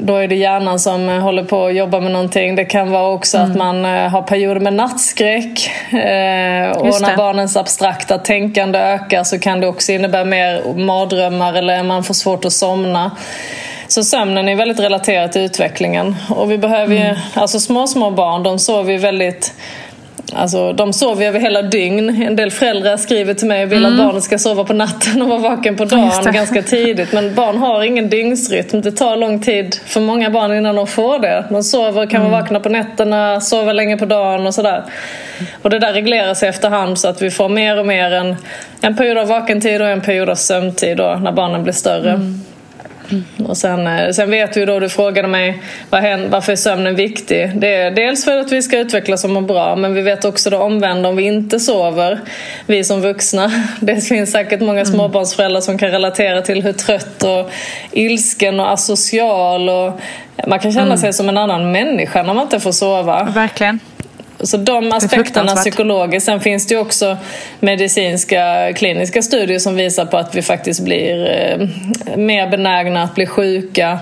Då 0.00 0.16
är 0.16 0.28
det 0.28 0.34
hjärnan 0.34 0.78
som 0.78 1.08
eh, 1.08 1.18
håller 1.18 1.44
på 1.44 1.66
att 1.66 1.74
jobba 1.74 2.00
med 2.00 2.12
någonting. 2.12 2.56
Det 2.56 2.64
kan 2.64 2.90
vara 2.90 3.12
också 3.12 3.38
att 3.38 3.56
man 3.56 3.84
eh, 3.84 4.08
har 4.08 4.22
perioder 4.22 4.60
med 4.60 4.72
nattskräck. 4.72 5.70
Eh, 5.92 6.70
och 6.70 7.00
när 7.00 7.16
barnens 7.16 7.56
abstrakta 7.56 8.18
tänkande 8.18 8.78
ökar 8.78 9.24
så 9.24 9.38
kan 9.38 9.60
det 9.60 9.66
också 9.66 9.92
innebära 9.92 10.24
mer 10.24 10.74
mardrömmar 10.74 11.54
eller 11.54 11.82
man 11.82 12.04
får 12.04 12.14
svårt 12.14 12.44
att 12.44 12.52
somna. 12.52 13.10
Så 13.88 14.04
sömnen 14.04 14.48
är 14.48 14.56
väldigt 14.56 14.80
relaterad 14.80 15.32
till 15.32 15.42
utvecklingen. 15.42 16.16
Och 16.30 16.50
vi 16.50 16.58
behöver 16.58 16.94
ju, 16.94 17.16
alltså 17.34 17.60
små, 17.60 17.86
små 17.86 18.10
barn, 18.10 18.42
de 18.42 18.58
sover 18.58 18.92
ju 18.92 18.98
väldigt 18.98 19.54
Alltså, 20.36 20.72
de 20.72 20.92
sover 20.92 21.26
över 21.26 21.40
hela 21.40 21.62
dygn. 21.62 22.22
En 22.22 22.36
del 22.36 22.50
föräldrar 22.50 22.96
skriver 22.96 23.34
till 23.34 23.46
mig 23.46 23.64
och 23.64 23.72
vill 23.72 23.86
att 23.86 23.98
barnen 23.98 24.22
ska 24.22 24.38
sova 24.38 24.64
på 24.64 24.72
natten 24.72 25.22
och 25.22 25.28
vara 25.28 25.38
vaken 25.38 25.76
på 25.76 25.84
dagen 25.84 26.32
ganska 26.32 26.62
tidigt. 26.62 27.12
Men 27.12 27.34
barn 27.34 27.58
har 27.58 27.82
ingen 27.82 28.08
dygnsrytm. 28.08 28.80
Det 28.80 28.92
tar 28.92 29.16
lång 29.16 29.40
tid 29.40 29.80
för 29.86 30.00
många 30.00 30.30
barn 30.30 30.52
innan 30.52 30.74
de 30.74 30.86
får 30.86 31.18
det. 31.18 31.44
De 31.50 31.62
sover, 31.62 32.06
kan 32.06 32.22
vara 32.22 32.40
vakna 32.40 32.60
på 32.60 32.68
nätterna, 32.68 33.40
sova 33.40 33.72
länge 33.72 33.96
på 33.96 34.06
dagen 34.06 34.46
och 34.46 34.54
sådär. 34.54 34.84
Och 35.62 35.70
det 35.70 35.78
där 35.78 35.92
reglerar 35.92 36.34
sig 36.34 36.48
efterhand 36.48 36.98
så 36.98 37.08
att 37.08 37.22
vi 37.22 37.30
får 37.30 37.48
mer 37.48 37.78
och 37.78 37.86
mer 37.86 38.12
en, 38.12 38.36
en 38.80 38.96
period 38.96 39.18
av 39.18 39.28
vakentid 39.28 39.82
och 39.82 39.88
en 39.88 40.00
period 40.00 40.28
av 40.28 40.34
sömntid 40.34 40.96
då, 40.96 41.18
när 41.22 41.32
barnen 41.32 41.62
blir 41.62 41.72
större. 41.72 42.20
Och 43.48 43.56
sen, 43.56 43.86
eh, 43.86 44.10
sen 44.10 44.30
vet 44.30 44.56
vi 44.56 44.64
då, 44.64 44.80
du 44.80 44.88
frågade 44.88 45.28
mig 45.28 45.62
vad 45.90 46.00
hän- 46.02 46.30
varför 46.30 46.52
är 46.52 46.56
sömnen 46.56 46.96
viktig? 46.96 47.50
Det 47.54 47.74
är 47.74 47.90
dels 47.90 48.24
för 48.24 48.36
att 48.36 48.52
vi 48.52 48.62
ska 48.62 48.78
utvecklas 48.78 49.24
och 49.24 49.30
må 49.30 49.40
bra 49.40 49.76
men 49.76 49.94
vi 49.94 50.02
vet 50.02 50.24
också 50.24 50.50
det 50.50 50.56
omvända 50.56 51.08
om 51.08 51.16
vi 51.16 51.22
inte 51.22 51.60
sover. 51.60 52.20
Vi 52.66 52.84
som 52.84 53.00
vuxna. 53.00 53.50
Det 53.80 54.00
finns 54.00 54.32
säkert 54.32 54.60
många 54.60 54.84
småbarnsföräldrar 54.84 55.60
som 55.60 55.78
kan 55.78 55.90
relatera 55.90 56.42
till 56.42 56.62
hur 56.62 56.72
trött 56.72 57.22
och 57.22 57.50
ilsken 57.92 58.60
och 58.60 58.72
asocial 58.72 59.68
och 59.68 60.00
man 60.46 60.58
kan 60.58 60.72
känna 60.72 60.96
sig 60.96 61.12
som 61.12 61.28
en 61.28 61.36
annan 61.36 61.72
människa 61.72 62.22
när 62.22 62.34
man 62.34 62.42
inte 62.42 62.60
får 62.60 62.72
sova. 62.72 63.24
Verkligen. 63.34 63.80
Så 64.40 64.56
de 64.56 64.92
aspekterna 64.92 65.56
psykologiskt. 65.56 66.26
Sen 66.26 66.40
finns 66.40 66.66
det 66.66 66.74
ju 66.74 66.80
också 66.80 67.16
medicinska 67.60 68.72
kliniska 68.72 69.22
studier 69.22 69.58
som 69.58 69.76
visar 69.76 70.04
på 70.04 70.16
att 70.16 70.34
vi 70.34 70.42
faktiskt 70.42 70.80
blir 70.80 71.30
eh, 71.30 71.68
mer 72.16 72.50
benägna 72.50 73.02
att 73.02 73.14
bli 73.14 73.26
sjuka. 73.26 73.98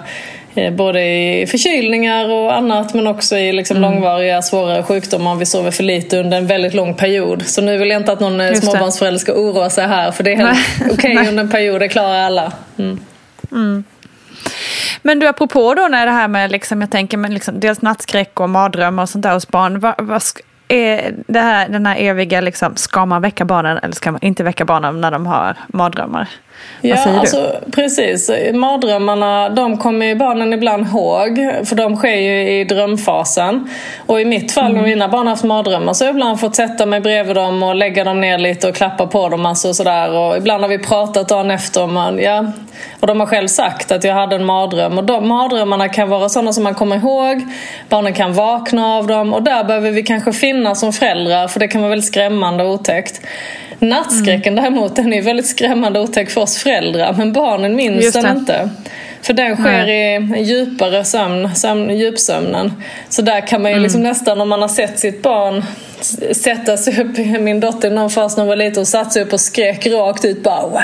Eh, 0.54 0.72
både 0.72 1.04
i 1.04 1.46
förkylningar 1.46 2.30
och 2.30 2.56
annat 2.56 2.94
men 2.94 3.06
också 3.06 3.36
i 3.36 3.52
liksom 3.52 3.76
Mm. 3.76 3.90
långvariga 3.90 4.42
svårare 4.42 4.82
sjukdomar 4.82 5.30
om 5.32 5.38
vi 5.38 5.46
sover 5.46 5.70
för 5.70 5.82
lite 5.82 6.18
under 6.20 6.36
en 6.38 6.46
väldigt 6.46 6.74
lång 6.74 6.94
period. 6.94 7.46
Så 7.46 7.62
nu 7.62 7.78
vill 7.78 7.90
jag 7.90 8.00
inte 8.00 8.12
att 8.12 8.20
någon 8.20 8.40
eh, 8.40 8.48
Just 8.48 8.62
småbarnsförälder 8.62 9.18
ska 9.18 9.32
oroa 9.32 9.70
sig 9.70 9.86
här 9.86 10.10
för 10.10 10.24
det 10.24 10.32
är 10.32 10.36
helt 10.36 10.58
okej 10.92 11.14
Nej. 11.14 11.28
under 11.28 11.42
en 11.44 11.50
period, 11.50 11.80
det 11.80 11.88
klarar 11.88 12.18
alla. 12.18 12.52
Mm. 12.78 13.84
Men 15.02 15.18
du, 15.18 15.26
apropå 15.26 15.74
då 15.74 15.88
när 15.88 16.06
det 16.06 16.12
här 16.12 16.28
med, 16.28 16.52
liksom, 16.52 16.80
jag 16.80 16.90
tänker 16.90 17.16
men 17.16 17.34
liksom, 17.34 17.60
dels 17.60 17.82
nattskräck 17.82 18.40
och 18.40 18.50
mardrömmar 18.50 19.02
och 19.02 19.08
sånt 19.08 19.22
där 19.22 19.34
hos 19.34 19.48
barn. 19.48 19.80
Vad, 19.80 19.94
vad 19.98 20.22
är 20.68 21.14
det 21.26 21.40
här, 21.40 21.68
den 21.68 21.86
här 21.86 21.96
eviga, 21.96 22.40
liksom, 22.40 22.76
ska 22.76 23.06
man 23.06 23.22
väcka 23.22 23.44
barnen 23.44 23.78
eller 23.78 23.94
ska 23.94 24.12
man 24.12 24.22
inte 24.22 24.42
väcka 24.42 24.64
barnen 24.64 25.00
när 25.00 25.10
de 25.10 25.26
har 25.26 25.56
mardrömmar? 25.66 26.28
Ja, 26.80 26.94
Vad 26.94 26.98
säger 27.02 27.14
du? 27.14 27.20
alltså, 27.20 27.60
precis. 27.72 28.30
Mardrömmarna 28.54 29.48
de 29.48 29.78
kommer 29.78 30.06
ju 30.06 30.14
barnen 30.14 30.52
ibland 30.52 30.86
ihåg 30.86 31.36
för 31.64 31.74
de 31.76 31.96
sker 31.96 32.16
ju 32.16 32.60
i 32.60 32.64
drömfasen. 32.64 33.68
Och 34.06 34.20
i 34.20 34.24
mitt 34.24 34.52
fall 34.52 34.64
Mm. 34.70 34.76
när 34.76 34.82
mina 34.82 35.08
barn 35.08 35.26
har 35.26 35.30
haft 35.32 35.44
mardrömmar 35.44 35.92
så 35.92 36.04
har 36.04 36.08
jag 36.08 36.14
ibland 36.16 36.40
fått 36.40 36.56
sätta 36.56 36.86
mig 36.86 37.00
bredvid 37.00 37.36
dem 37.36 37.62
och 37.62 37.74
lägga 37.74 38.04
dem 38.04 38.20
ner 38.20 38.38
lite 38.38 38.68
och 38.68 38.74
klappa 38.74 39.06
på 39.06 39.28
dem. 39.28 39.46
Alltså, 39.46 39.68
och 39.68 39.76
sådär. 39.76 40.10
Och 40.12 40.36
ibland 40.36 40.62
har 40.64 40.68
vi 40.68 40.78
pratat 40.78 41.28
dagen 41.28 41.50
efter 41.50 41.86
man, 41.86 42.18
ja, 42.18 42.44
och 43.00 43.06
de 43.06 43.20
har 43.20 43.26
själv 43.26 43.48
sagt 43.48 43.92
att 43.92 44.04
jag 44.04 44.14
hade 44.14 44.36
en 44.36 44.44
mardröm. 44.44 44.98
Och 44.98 45.04
de 45.04 45.28
mardrömmarna 45.28 45.88
kan 45.88 46.08
vara 46.08 46.28
sådana 46.28 46.52
som 46.52 46.64
man 46.64 46.74
kommer 46.74 46.96
ihåg. 46.96 47.42
Barnen 47.88 48.12
kan 48.14 48.32
vakna 48.32 48.86
av 48.96 49.06
dem 49.06 49.34
och 49.34 49.42
där 49.42 49.64
behöver 49.64 49.90
vi 49.90 50.02
kanske 50.02 50.32
finnas 50.32 50.80
som 50.80 50.92
föräldrar 50.92 51.48
för 51.48 51.60
det 51.60 51.68
kan 51.68 51.80
vara 51.80 51.90
väldigt 51.90 52.08
skrämmande 52.08 52.64
och 52.64 52.70
otäckt. 52.70 53.20
Nattskräcken 53.84 54.54
däremot 54.54 54.96
den 54.96 55.12
är 55.12 55.22
väldigt 55.22 55.46
skrämmande 55.46 55.98
och 55.98 56.04
otäck 56.04 56.30
för 56.30 56.40
oss 56.40 56.56
föräldrar 56.56 57.14
men 57.18 57.32
barnen 57.32 57.76
minns 57.76 58.12
den 58.12 58.38
inte. 58.38 58.70
För 59.24 59.32
den 59.32 59.56
sker 59.56 59.88
i 59.88 60.14
en 60.14 60.44
djupare 60.44 61.04
sömn, 61.04 61.54
sömn, 61.54 61.90
djupsömnen. 61.96 62.72
Så 63.08 63.22
där 63.22 63.40
kan 63.46 63.62
man 63.62 63.72
ju 63.72 63.78
liksom 63.78 64.02
nästan 64.02 64.40
om 64.40 64.48
man 64.48 64.62
har 64.62 64.68
sett 64.68 64.98
sitt 64.98 65.22
barn 65.22 65.64
sätta 66.32 66.76
sig 66.76 67.00
upp, 67.02 67.18
min 67.40 67.60
dotter 67.60 67.90
någon 67.90 68.10
fas 68.10 68.36
när 68.36 68.42
hon 68.44 68.48
var 68.48 68.56
liten 68.56 68.80
och 68.80 68.88
satte 68.88 69.10
sig 69.10 69.22
upp 69.22 69.32
och 69.32 69.40
skrek 69.40 69.86
rakt 69.86 70.24
ut 70.24 70.42
bara 70.42 70.62
wow! 70.62 70.80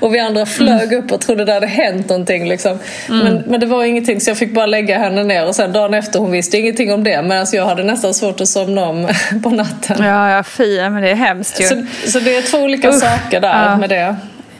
Och 0.00 0.14
vi 0.14 0.18
andra 0.18 0.46
flög 0.46 0.92
upp 0.92 1.12
och 1.12 1.20
trodde 1.20 1.44
det 1.44 1.52
hade 1.52 1.66
hänt 1.66 2.08
någonting 2.08 2.48
liksom. 2.48 2.78
Men, 3.08 3.42
men 3.46 3.60
det 3.60 3.66
var 3.66 3.84
ingenting 3.84 4.20
så 4.20 4.30
jag 4.30 4.38
fick 4.38 4.54
bara 4.54 4.66
lägga 4.66 4.98
henne 4.98 5.24
ner 5.24 5.46
och 5.46 5.54
sen 5.54 5.72
dagen 5.72 5.94
efter 5.94 6.18
hon 6.18 6.30
visste 6.30 6.58
ingenting 6.58 6.92
om 6.92 7.04
det 7.04 7.22
medan 7.22 7.46
jag 7.52 7.66
hade 7.66 7.82
nästan 7.84 8.14
svårt 8.14 8.40
att 8.40 8.48
somna 8.48 8.84
om 8.88 9.08
på 9.42 9.50
natten. 9.50 9.96
Ja, 10.04 10.30
ja, 10.30 10.42
fy, 10.42 10.76
men 10.80 11.02
det 11.02 11.10
är 11.10 11.14
hemskt 11.14 11.60
ju. 11.60 11.64
Så, 11.64 11.84
så 12.06 12.20
det 12.20 12.36
är 12.36 12.42
två 12.42 12.58
olika 12.58 12.88
Usch. 12.88 12.94
saker 13.00 13.40
där 13.40 13.64
Ja. 13.70 13.76
med 13.76 13.88
det. 13.90 14.16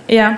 Ja. 0.06 0.34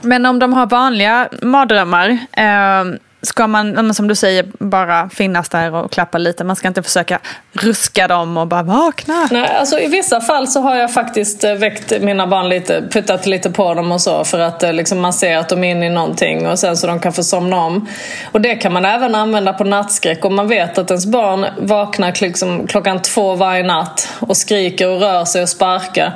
Men 0.00 0.26
om 0.26 0.38
de 0.38 0.52
har 0.52 0.66
vanliga 0.66 1.28
mardrömmar, 1.42 2.18
eh, 2.32 3.00
ska 3.22 3.46
man, 3.46 3.94
som 3.94 4.08
du 4.08 4.14
säger, 4.14 4.46
bara 4.58 5.08
finnas 5.08 5.48
där 5.48 5.74
och 5.74 5.92
klappa 5.92 6.18
lite? 6.18 6.44
Man 6.44 6.56
ska 6.56 6.68
inte 6.68 6.82
försöka 6.82 7.18
ruska 7.52 8.08
dem 8.08 8.36
och 8.36 8.46
bara 8.46 8.62
vakna? 8.62 9.28
Nej, 9.30 9.56
alltså 9.56 9.78
I 9.78 9.86
vissa 9.86 10.20
fall 10.20 10.48
så 10.48 10.60
har 10.60 10.76
jag 10.76 10.92
faktiskt 10.92 11.44
eh, 11.44 11.54
väckt 11.54 12.00
mina 12.00 12.26
barn 12.26 12.48
lite, 12.48 12.82
puttat 12.90 13.26
lite 13.26 13.50
på 13.50 13.74
dem 13.74 13.92
och 13.92 14.00
så 14.00 14.24
för 14.24 14.38
att 14.38 14.62
eh, 14.62 14.72
liksom, 14.72 15.00
man 15.00 15.12
ser 15.12 15.36
att 15.36 15.48
de 15.48 15.64
är 15.64 15.70
inne 15.70 15.86
i 15.86 15.90
någonting 15.90 16.46
och 16.46 16.58
sen 16.58 16.76
så 16.76 16.86
de 16.86 17.00
kan 17.00 17.12
få 17.12 17.22
somna 17.22 17.56
om. 17.56 17.88
Och 18.32 18.40
det 18.40 18.54
kan 18.54 18.72
man 18.72 18.84
även 18.84 19.14
använda 19.14 19.52
på 19.52 19.64
nattskräck 19.64 20.24
om 20.24 20.36
man 20.36 20.48
vet 20.48 20.78
att 20.78 20.90
ens 20.90 21.06
barn 21.06 21.46
vaknar 21.58 22.22
liksom, 22.22 22.66
klockan 22.66 23.02
två 23.02 23.34
varje 23.34 23.62
natt 23.62 24.08
och 24.20 24.36
skriker 24.36 24.88
och 24.88 25.00
rör 25.00 25.24
sig 25.24 25.42
och 25.42 25.48
sparkar 25.48 26.12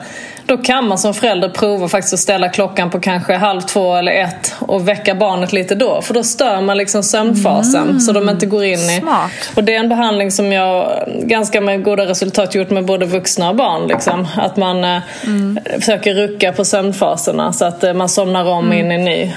då 0.47 0.57
kan 0.57 0.89
man 0.89 0.99
som 0.99 1.15
förälder 1.15 1.49
prova 1.49 1.89
faktiskt 1.89 2.15
att 2.15 2.21
ställa 2.21 2.49
klockan 2.49 2.91
på 2.91 3.01
kanske 3.01 3.35
halv 3.35 3.61
två 3.61 3.95
eller 3.95 4.13
ett 4.13 4.55
och 4.61 4.89
väcka 4.89 5.15
barnet 5.15 5.53
lite 5.53 5.75
då. 5.75 6.03
För 6.03 6.15
då 6.15 6.23
stör 6.23 6.61
man 6.61 6.77
liksom 6.77 7.03
sömnfasen 7.03 7.83
mm. 7.83 8.01
så 8.01 8.13
de 8.13 8.29
inte 8.29 8.47
går 8.47 8.65
in 8.65 8.79
i... 8.79 9.01
Smart. 9.01 9.31
Och 9.57 9.65
det 9.65 9.75
är 9.75 9.79
en 9.81 9.89
behandling 9.89 10.31
som 10.31 10.53
jag 10.53 11.05
ganska 11.07 11.61
med 11.61 11.85
goda 11.85 12.07
resultat 12.07 12.55
gjort 12.55 12.71
med 12.71 12.85
både 12.85 13.07
vuxna 13.07 13.49
och 13.49 13.57
barn. 13.57 13.89
Liksom. 13.89 14.29
Att 14.37 14.57
man 14.57 14.85
eh, 14.85 15.03
mm. 15.27 15.59
försöker 15.81 16.15
rucka 16.15 16.53
på 16.53 16.65
sömnfaserna 16.65 17.53
så 17.53 17.65
att 17.65 17.85
eh, 17.85 17.95
man 17.95 18.09
somnar 18.09 18.45
om 18.45 18.67
mm. 18.67 18.79
in 18.79 18.93
i 18.93 18.99
ny. 18.99 19.33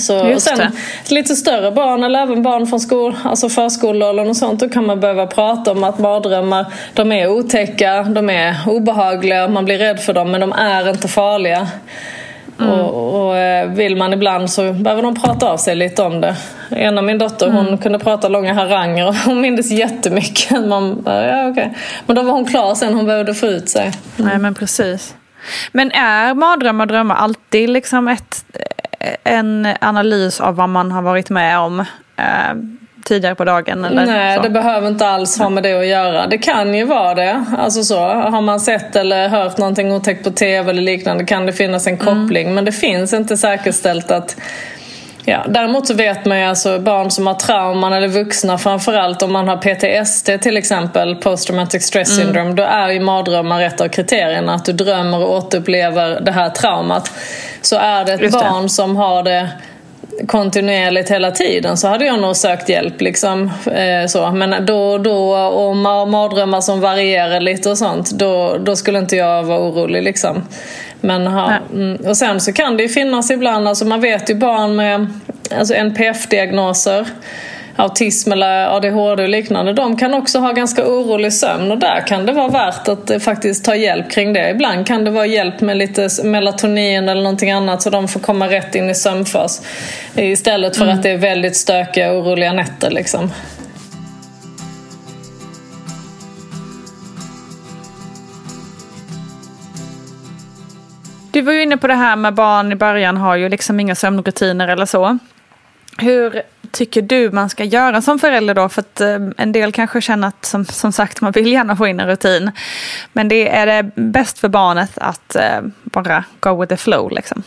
Så, 0.00 0.34
och 0.34 0.42
sen 0.42 0.58
det. 0.58 1.14
lite 1.14 1.36
större 1.36 1.70
barn 1.70 2.04
eller 2.04 2.22
även 2.22 2.42
barn 2.42 2.66
från 2.66 2.80
skol, 2.80 3.16
alltså 3.24 3.48
förskoleåldern 3.48 4.28
och 4.28 4.36
sånt, 4.36 4.60
då 4.60 4.68
kan 4.68 4.86
man 4.86 5.00
behöva 5.00 5.26
prata 5.26 5.72
om 5.72 5.84
att 5.84 5.98
mardrömmar, 5.98 6.66
de 6.94 7.12
är 7.12 7.28
otäcka, 7.28 8.02
de 8.02 8.30
är 8.30 8.56
obehagliga, 8.66 9.48
man 9.48 9.64
blir 9.64 9.78
rädd 9.78 10.00
för 10.00 10.12
dem 10.12 10.30
men 10.30 10.40
de 10.40 10.52
är 10.52 10.90
inte 10.90 11.08
farliga. 11.08 11.68
Mm. 12.60 12.70
Och, 12.70 13.26
och, 13.26 13.36
eh, 13.36 13.70
vill 13.70 13.96
man 13.96 14.12
ibland 14.12 14.50
så 14.50 14.72
behöver 14.72 15.02
de 15.02 15.14
prata 15.14 15.50
av 15.50 15.56
sig 15.56 15.74
lite 15.74 16.02
om 16.02 16.20
det. 16.20 16.36
En 16.70 16.98
av 16.98 17.04
min 17.04 17.18
dotter 17.18 17.46
mm. 17.46 17.66
hon 17.66 17.78
kunde 17.78 17.98
prata 17.98 18.28
långa 18.28 18.54
haranger 18.54 19.08
och 19.08 19.14
hon 19.24 19.40
mindes 19.40 19.70
jättemycket. 19.70 20.66
Man, 20.66 21.02
ja, 21.06 21.48
okay. 21.48 21.68
Men 22.06 22.16
då 22.16 22.22
var 22.22 22.32
hon 22.32 22.44
klar 22.44 22.74
sen, 22.74 22.94
hon 22.94 23.06
behövde 23.06 23.34
få 23.34 23.46
ut 23.46 23.68
sig. 23.68 23.82
Mm. 23.82 24.28
Nej 24.30 24.38
men 24.38 24.54
precis. 24.54 25.14
Men 25.72 25.90
är 25.92 26.34
mardrömmar 26.34 26.84
och 26.84 26.88
drömmar 26.88 27.14
alltid 27.14 27.70
liksom 27.70 28.08
ett, 28.08 28.44
en 29.24 29.68
analys 29.80 30.40
av 30.40 30.56
vad 30.56 30.68
man 30.68 30.92
har 30.92 31.02
varit 31.02 31.30
med 31.30 31.58
om 31.58 31.80
eh, 32.16 32.54
tidigare 33.04 33.34
på 33.34 33.44
dagen? 33.44 33.84
Eller 33.84 34.06
Nej, 34.06 34.36
så? 34.36 34.42
det 34.42 34.50
behöver 34.50 34.88
inte 34.88 35.08
alls 35.08 35.38
ha 35.38 35.48
med 35.48 35.62
det 35.62 35.80
att 35.80 35.86
göra. 35.86 36.26
Det 36.26 36.38
kan 36.38 36.74
ju 36.74 36.84
vara 36.84 37.14
det. 37.14 37.44
Alltså 37.58 37.84
så, 37.84 37.98
har 38.06 38.40
man 38.40 38.60
sett 38.60 38.96
eller 38.96 39.28
hört 39.28 39.58
någonting 39.58 39.92
otäckt 39.92 40.24
på 40.24 40.30
tv 40.30 40.70
eller 40.70 40.82
liknande 40.82 41.24
kan 41.24 41.46
det 41.46 41.52
finnas 41.52 41.86
en 41.86 41.98
koppling. 41.98 42.42
Mm. 42.42 42.54
Men 42.54 42.64
det 42.64 42.72
finns 42.72 43.12
inte 43.12 43.36
säkerställt 43.36 44.10
att 44.10 44.36
Ja, 45.24 45.44
däremot 45.48 45.86
så 45.86 45.94
vet 45.94 46.24
man 46.24 46.38
ju 46.38 46.44
alltså 46.44 46.78
barn 46.78 47.10
som 47.10 47.26
har 47.26 47.34
trauman 47.34 47.92
eller 47.92 48.08
vuxna 48.08 48.58
framförallt 48.58 49.22
om 49.22 49.32
man 49.32 49.48
har 49.48 49.56
PTSD 49.56 50.42
till 50.42 50.56
exempel, 50.56 51.16
Post 51.16 51.46
Traumatic 51.46 51.82
Stress 51.82 52.18
mm. 52.18 52.24
Syndrome, 52.24 52.54
då 52.54 52.62
är 52.62 52.88
ju 52.88 53.00
mardrömmar 53.00 53.62
ett 53.62 53.80
av 53.80 53.88
kriterierna. 53.88 54.54
Att 54.54 54.64
du 54.64 54.72
drömmer 54.72 55.18
och 55.18 55.36
återupplever 55.36 56.20
det 56.20 56.32
här 56.32 56.50
traumat. 56.50 57.10
Så 57.60 57.76
är 57.76 58.04
det 58.04 58.12
ett 58.12 58.20
Just 58.20 58.40
barn 58.40 58.62
det. 58.62 58.68
som 58.68 58.96
har 58.96 59.22
det 59.22 59.48
kontinuerligt 60.26 61.10
hela 61.10 61.30
tiden 61.30 61.76
så 61.76 61.88
hade 61.88 62.04
jag 62.06 62.20
nog 62.20 62.36
sökt 62.36 62.68
hjälp. 62.68 63.00
Liksom, 63.00 63.50
eh, 63.66 64.06
så. 64.06 64.30
Men 64.30 64.66
då 64.66 64.98
då 64.98 65.34
och 65.36 65.76
mardrömmar 65.76 66.60
som 66.60 66.80
varierar 66.80 67.40
lite 67.40 67.70
och 67.70 67.78
sånt, 67.78 68.10
då, 68.10 68.56
då 68.58 68.76
skulle 68.76 68.98
inte 68.98 69.16
jag 69.16 69.42
vara 69.42 69.60
orolig. 69.60 70.02
Liksom. 70.02 70.44
Men, 71.00 71.26
ha, 71.26 71.52
mm, 71.72 71.96
och 71.96 72.16
sen 72.16 72.40
så 72.40 72.52
kan 72.52 72.76
det 72.76 72.82
ju 72.82 72.88
finnas 72.88 73.30
ibland, 73.30 73.68
alltså 73.68 73.84
man 73.84 74.00
vet 74.00 74.30
ju 74.30 74.34
barn 74.34 74.76
med 74.76 75.06
alltså 75.58 75.74
NPF-diagnoser 75.74 77.06
autism 77.76 78.32
eller 78.32 78.76
ADHD 78.76 79.22
och 79.22 79.28
liknande, 79.28 79.72
de 79.72 79.96
kan 79.96 80.14
också 80.14 80.38
ha 80.38 80.52
ganska 80.52 80.86
orolig 80.86 81.32
sömn 81.32 81.70
och 81.70 81.78
där 81.78 82.06
kan 82.06 82.26
det 82.26 82.32
vara 82.32 82.48
värt 82.48 82.88
att 82.88 83.10
eh, 83.10 83.18
faktiskt 83.18 83.64
ta 83.64 83.76
hjälp 83.76 84.10
kring 84.10 84.32
det. 84.32 84.50
Ibland 84.50 84.86
kan 84.86 85.04
det 85.04 85.10
vara 85.10 85.26
hjälp 85.26 85.60
med 85.60 85.76
lite 85.76 86.08
melatonin 86.24 87.08
eller 87.08 87.22
någonting 87.22 87.50
annat 87.50 87.82
så 87.82 87.90
de 87.90 88.08
får 88.08 88.20
komma 88.20 88.48
rätt 88.48 88.74
in 88.74 88.90
i 88.90 88.94
sömnfas 88.94 89.66
istället 90.14 90.76
för 90.76 90.84
mm. 90.84 90.96
att 90.96 91.02
det 91.02 91.10
är 91.10 91.16
väldigt 91.16 91.56
stökiga 91.56 92.12
och 92.12 92.18
oroliga 92.18 92.52
nätter. 92.52 92.90
Liksom. 92.90 93.30
Du 101.30 101.40
var 101.40 101.52
ju 101.52 101.62
inne 101.62 101.76
på 101.76 101.86
det 101.86 101.94
här 101.94 102.16
med 102.16 102.34
barn 102.34 102.72
i 102.72 102.74
början 102.74 103.16
har 103.16 103.36
ju 103.36 103.48
liksom 103.48 103.80
inga 103.80 103.94
sömnrutiner 103.94 104.68
eller 104.68 104.86
så. 104.86 105.18
Hur 105.98 106.42
tycker 106.74 107.02
du 107.02 107.30
man 107.30 107.50
ska 107.50 107.64
göra 107.64 108.02
som 108.02 108.18
förälder 108.18 108.54
då? 108.54 108.68
För 108.68 108.80
att 108.80 109.00
eh, 109.00 109.18
en 109.36 109.52
del 109.52 109.72
kanske 109.72 110.00
känner 110.00 110.28
att 110.28 110.44
som, 110.44 110.64
som 110.64 110.92
sagt 110.92 111.20
man 111.20 111.32
vill 111.32 111.52
gärna 111.52 111.76
få 111.76 111.86
in 111.86 112.00
en 112.00 112.06
rutin. 112.06 112.50
Men 113.12 113.28
det 113.28 113.48
är 113.48 113.66
det 113.66 113.90
bäst 113.94 114.38
för 114.38 114.48
barnet 114.48 114.90
att 114.98 115.36
eh, 115.36 115.60
bara 115.82 116.24
go 116.40 116.60
with 116.60 116.68
the 116.68 116.76
flow 116.76 117.10
liksom? 117.10 117.42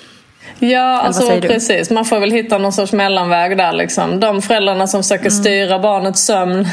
Ja, 0.60 1.02
alltså 1.02 1.42
precis. 1.42 1.90
Man 1.90 2.06
får 2.06 2.20
väl 2.20 2.32
hitta 2.32 2.58
någon 2.58 2.74
sorts 2.74 2.94
mellanväg 2.94 3.58
där. 3.58 3.72
Liksom. 3.72 4.20
De 4.20 4.42
föräldrarna 4.42 4.88
som 4.88 5.04
försöker 5.04 5.30
mm. 5.30 5.32
styra 5.32 5.80
barnets 5.80 6.22
sömn 6.22 6.68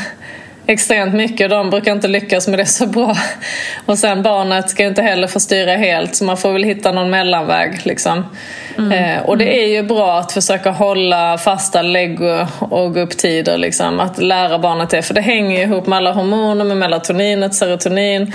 extremt 0.67 1.15
mycket. 1.15 1.51
De 1.51 1.71
brukar 1.71 1.93
inte 1.93 2.09
lyckas 2.09 2.49
med 2.49 2.59
det 2.59 2.67
så 2.67 2.87
bra. 2.87 3.17
Och 3.87 3.99
sen 3.99 4.23
barnet 4.23 4.71
ska 4.71 4.85
inte 4.85 5.03
heller 5.03 5.27
få 5.27 5.41
styra 5.41 5.77
helt 5.77 6.17
så 6.17 6.25
man 6.25 6.37
får 6.37 6.53
väl 6.53 6.65
hitta 6.65 6.93
någon 6.93 7.11
mellanväg. 7.11 7.81
Liksom. 7.83 8.25
Mm. 8.79 8.93
Eh, 8.93 9.23
och 9.23 9.39
det 9.39 9.65
är 9.65 9.69
ju 9.69 9.83
bra 9.83 10.19
att 10.19 10.33
försöka 10.33 10.71
hålla 10.71 11.39
fasta 11.39 11.83
lägg 11.83 12.19
och 12.59 12.95
gupptider. 12.95 13.59
Liksom. 13.59 14.01
Att 14.01 14.19
lära 14.19 14.59
barnet 14.59 14.91
det. 14.91 15.03
För 15.03 15.15
det 15.15 15.21
hänger 15.21 15.63
ihop 15.63 15.87
med 15.87 15.97
alla 15.97 16.13
hormoner, 16.13 16.65
med 16.65 16.77
melatoninet, 16.77 17.55
serotonin. 17.55 18.33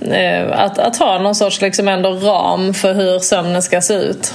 Eh, 0.00 0.60
att, 0.60 0.78
att 0.78 0.96
ha 0.96 1.18
någon 1.18 1.34
sorts 1.34 1.60
liksom 1.60 1.88
ändå 1.88 2.10
ram 2.10 2.74
för 2.74 2.94
hur 2.94 3.18
sömnen 3.18 3.62
ska 3.62 3.80
se 3.80 3.94
ut. 3.94 4.34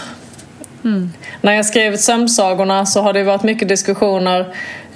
Mm. 0.84 1.14
När 1.42 1.54
jag 1.54 1.66
skrev 1.66 1.98
sömnsagorna 1.98 2.86
så 2.86 3.02
har 3.02 3.14
det 3.14 3.24
varit 3.24 3.44
mycket 3.44 3.68
diskussioner 3.68 4.46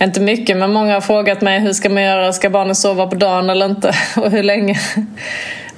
inte 0.06 0.22
mycket, 0.22 0.58
men 0.58 0.74
många 0.74 0.94
har 0.94 1.02
frågat 1.02 1.42
mig 1.42 1.60
hur 1.60 1.74
ska 1.74 1.90
man 1.90 2.04
göra? 2.04 2.34
Ska 2.34 2.50
barnen 2.50 2.76
sova 2.76 3.08
på 3.08 3.16
dagen 3.16 3.50
eller 3.50 3.66
inte? 3.66 3.94
Och 4.18 4.32
hur 4.32 4.44
länge? 4.44 4.80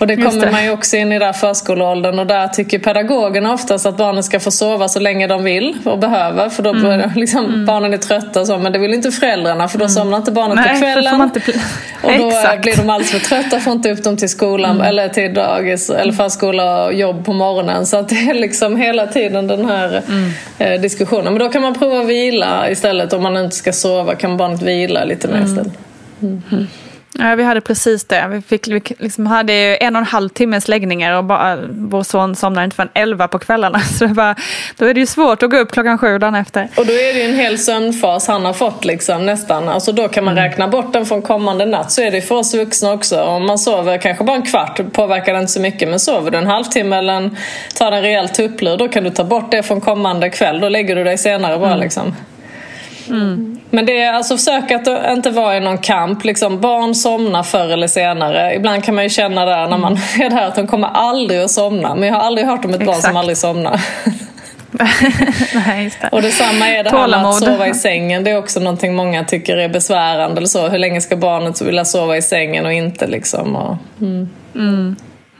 Och 0.01 0.07
det 0.07 0.15
kommer 0.15 0.45
det. 0.45 0.51
man 0.51 0.63
ju 0.63 0.71
också 0.71 0.97
in 0.97 1.11
i 1.11 1.19
där 1.19 1.33
förskoleåldern 1.33 2.19
och 2.19 2.27
där 2.27 2.47
tycker 2.47 2.79
pedagogerna 2.79 3.53
oftast 3.53 3.85
att 3.85 3.97
barnen 3.97 4.23
ska 4.23 4.39
få 4.39 4.51
sova 4.51 4.87
så 4.87 4.99
länge 4.99 5.27
de 5.27 5.43
vill 5.43 5.77
och 5.83 5.99
behöver 5.99 6.49
för 6.49 6.63
då 6.63 6.69
mm. 6.69 6.83
börjar 6.83 7.11
liksom, 7.15 7.45
mm. 7.45 7.65
barnen 7.65 7.93
är 7.93 7.97
trötta 7.97 8.41
och 8.41 8.47
så 8.47 8.57
men 8.57 8.71
det 8.71 8.79
vill 8.79 8.93
inte 8.93 9.11
föräldrarna 9.11 9.67
för 9.67 9.77
då 9.77 9.85
mm. 9.85 9.89
somnar 9.89 10.17
inte 10.17 10.31
barnet 10.31 10.55
Nej, 10.55 10.73
på 10.73 10.79
kvällen. 10.79 11.21
Inte... 11.21 11.39
och 12.01 12.11
då 12.17 12.27
Exakt. 12.31 12.61
blir 12.61 12.75
de 12.75 12.89
alldeles 12.89 13.11
för 13.11 13.19
trötta 13.19 13.59
får 13.59 13.73
inte 13.73 13.91
upp 13.91 14.03
dem 14.03 14.17
till 14.17 14.29
skolan 14.29 14.71
mm. 14.71 14.87
eller 14.87 15.09
till 15.09 15.33
dagis 15.33 15.89
eller 15.89 16.13
förskola 16.13 16.85
och 16.85 16.93
jobb 16.93 17.25
på 17.25 17.33
morgonen. 17.33 17.85
Så 17.85 17.97
att 17.97 18.09
det 18.09 18.15
är 18.15 18.33
liksom 18.33 18.77
hela 18.77 19.07
tiden 19.07 19.47
den 19.47 19.65
här 19.65 20.01
mm. 20.07 20.31
eh, 20.57 20.81
diskussionen. 20.81 21.33
Men 21.33 21.39
då 21.39 21.49
kan 21.49 21.61
man 21.61 21.73
prova 21.73 21.99
att 21.99 22.07
vila 22.07 22.69
istället 22.69 23.13
om 23.13 23.23
man 23.23 23.37
inte 23.37 23.55
ska 23.55 23.73
sova 23.73 24.15
kan 24.15 24.37
barnet 24.37 24.61
vila 24.61 25.03
lite 25.03 25.27
mer 25.27 25.35
mm. 25.35 25.47
istället. 25.47 25.73
Ja, 27.21 27.35
vi 27.35 27.43
hade 27.43 27.61
precis 27.61 28.03
det. 28.03 28.27
Vi, 28.29 28.41
fick, 28.41 28.67
vi 28.67 28.81
liksom 28.99 29.27
hade 29.27 29.53
en 29.53 29.95
och 29.95 29.99
en 29.99 30.05
halv 30.05 30.29
timmes 30.29 30.67
läggningar 30.67 31.17
och 31.17 31.23
bara, 31.23 31.57
vår 31.71 32.03
son 32.03 32.35
somnade 32.35 32.65
inte 32.65 32.75
förrän 32.75 32.89
elva 32.93 33.27
på 33.27 33.39
kvällarna. 33.39 33.79
Så 33.99 34.05
det 34.05 34.13
var, 34.13 34.35
då 34.77 34.85
är 34.85 34.93
det 34.93 34.99
ju 34.99 35.05
svårt 35.05 35.43
att 35.43 35.49
gå 35.49 35.57
upp 35.57 35.71
klockan 35.71 35.97
sju 35.97 36.17
dagen 36.17 36.35
efter. 36.35 36.67
Och 36.77 36.85
då 36.85 36.93
är 36.93 37.13
det 37.13 37.19
ju 37.19 37.25
en 37.25 37.35
hel 37.35 37.57
sömnfas 37.57 38.27
han 38.27 38.45
har 38.45 38.53
fått 38.53 38.85
liksom, 38.85 39.25
nästan. 39.25 39.69
Alltså 39.69 39.91
då 39.91 40.07
kan 40.07 40.23
man 40.23 40.37
mm. 40.37 40.43
räkna 40.43 40.67
bort 40.67 40.93
den 40.93 41.05
från 41.05 41.21
kommande 41.21 41.65
natt. 41.65 41.91
Så 41.91 42.01
är 42.01 42.11
det 42.11 42.21
för 42.21 42.35
oss 42.35 42.53
vuxna 42.53 42.91
också. 42.91 43.21
Om 43.21 43.45
man 43.45 43.59
sover 43.59 43.97
kanske 43.97 44.23
bara 44.23 44.35
en 44.35 44.45
kvart 44.45 44.81
påverkar 44.93 45.33
det 45.33 45.39
inte 45.39 45.51
så 45.51 45.61
mycket. 45.61 45.89
Men 45.89 45.99
sover 45.99 46.31
du 46.31 46.37
en 46.37 46.47
halvtimme 46.47 46.97
eller 46.97 47.13
en, 47.13 47.37
tar 47.75 47.91
en 47.91 48.01
rejäl 48.01 48.29
tupplur 48.29 48.77
då 48.77 48.87
kan 48.87 49.03
du 49.03 49.09
ta 49.09 49.23
bort 49.23 49.51
det 49.51 49.63
från 49.63 49.81
kommande 49.81 50.29
kväll. 50.29 50.59
Då 50.59 50.69
lägger 50.69 50.95
du 50.95 51.03
dig 51.03 51.17
senare 51.17 51.57
bara 51.57 51.67
mm. 51.67 51.79
liksom. 51.79 52.15
Mm. 53.09 53.59
Men 53.69 53.85
det 53.85 54.01
är 54.01 54.13
alltså 54.13 54.37
försök 54.37 54.71
att 54.71 55.11
inte 55.11 55.29
vara 55.29 55.57
i 55.57 55.59
någon 55.59 55.77
kamp. 55.77 56.23
Liksom, 56.23 56.61
barn 56.61 56.95
somnar 56.95 57.43
förr 57.43 57.69
eller 57.69 57.87
senare. 57.87 58.55
Ibland 58.55 58.83
kan 58.83 58.95
man 58.95 59.03
ju 59.03 59.09
känna 59.09 59.45
där 59.45 59.67
när 59.67 59.77
man 59.77 59.93
är 60.19 60.29
där 60.29 60.47
att 60.47 60.55
de 60.55 60.67
kommer 60.67 60.87
aldrig 60.87 61.39
att 61.39 61.51
somna. 61.51 61.95
Men 61.95 62.07
jag 62.07 62.15
har 62.15 62.21
aldrig 62.21 62.47
hört 62.47 62.65
om 62.65 62.71
ett 62.71 62.81
Exakt. 62.81 62.93
barn 62.95 63.01
som 63.01 63.17
aldrig 63.17 63.37
somnar. 63.37 63.81
Nej, 65.67 65.91
det. 66.01 66.07
Och 66.11 66.21
detsamma 66.21 66.67
är 66.67 66.83
det 66.83 66.89
här 66.89 67.07
med 67.07 67.25
att 67.25 67.35
sova 67.35 67.67
i 67.67 67.73
sängen. 67.73 68.23
Det 68.23 68.31
är 68.31 68.37
också 68.37 68.59
någonting 68.59 68.95
många 68.95 69.23
tycker 69.23 69.57
är 69.57 69.69
besvärande. 69.69 70.37
Eller 70.37 70.47
så. 70.47 70.67
Hur 70.67 70.79
länge 70.79 71.01
ska 71.01 71.15
barnet 71.15 71.61
vilja 71.61 71.85
sova 71.85 72.17
i 72.17 72.21
sängen 72.21 72.65
och 72.65 72.73
inte? 72.73 73.07
Liksom, 73.07 73.55
och, 73.55 73.77
mm. 74.01 74.29
Mm. 74.55 74.95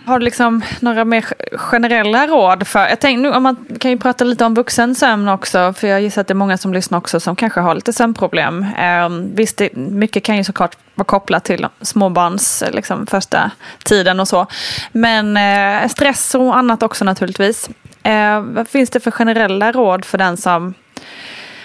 Har 0.06 0.20
du 0.20 0.26
liksom 0.26 0.62
några 0.80 1.06
mer 1.06 1.26
generella 1.58 2.28
råd? 2.28 2.68
för 2.68 2.80
Jag 2.80 3.00
tänkte, 3.00 3.22
nu, 3.22 3.32
om 3.32 3.44
man 3.44 3.66
kan 3.80 3.92
ju 3.92 3.98
prata 3.98 4.24
lite 4.24 4.46
om 4.46 4.54
vuxensömn 4.54 5.28
också. 5.28 5.74
För 5.74 5.88
jag 5.88 6.02
gissar 6.02 6.22
att 6.22 6.28
det 6.28 6.34
är 6.34 6.36
många 6.36 6.58
som 6.58 6.74
lyssnar 6.74 6.98
också 6.98 7.20
som 7.20 7.36
kanske 7.36 7.60
har 7.60 7.76
lite 7.76 7.94
sömnproblem. 7.94 8.66
Eh, 8.78 9.10
visst, 9.10 9.58
det, 9.58 9.76
mycket 9.76 10.24
kan 10.24 10.38
ju 10.38 10.44
såklart 10.44 10.78
vara 10.96 11.06
kopplat 11.06 11.44
till 11.44 11.68
småbarns 11.82 12.62
eh, 12.62 12.72
liksom, 12.72 13.08
första 13.08 13.52
tiden 13.84 14.20
och 14.20 14.28
så. 14.28 14.48
Men 14.92 15.38
eh, 15.38 15.88
stress 15.88 16.36
och 16.36 16.58
annat 16.58 16.84
också 16.84 17.06
naturligtvis. 17.06 17.70
Eh, 18.04 18.42
vad 18.42 18.68
finns 18.68 18.90
det 18.90 19.00
för 19.00 19.12
generella 19.12 19.72
råd 19.72 20.06
för 20.06 20.18
den 20.18 20.38
som 20.38 20.74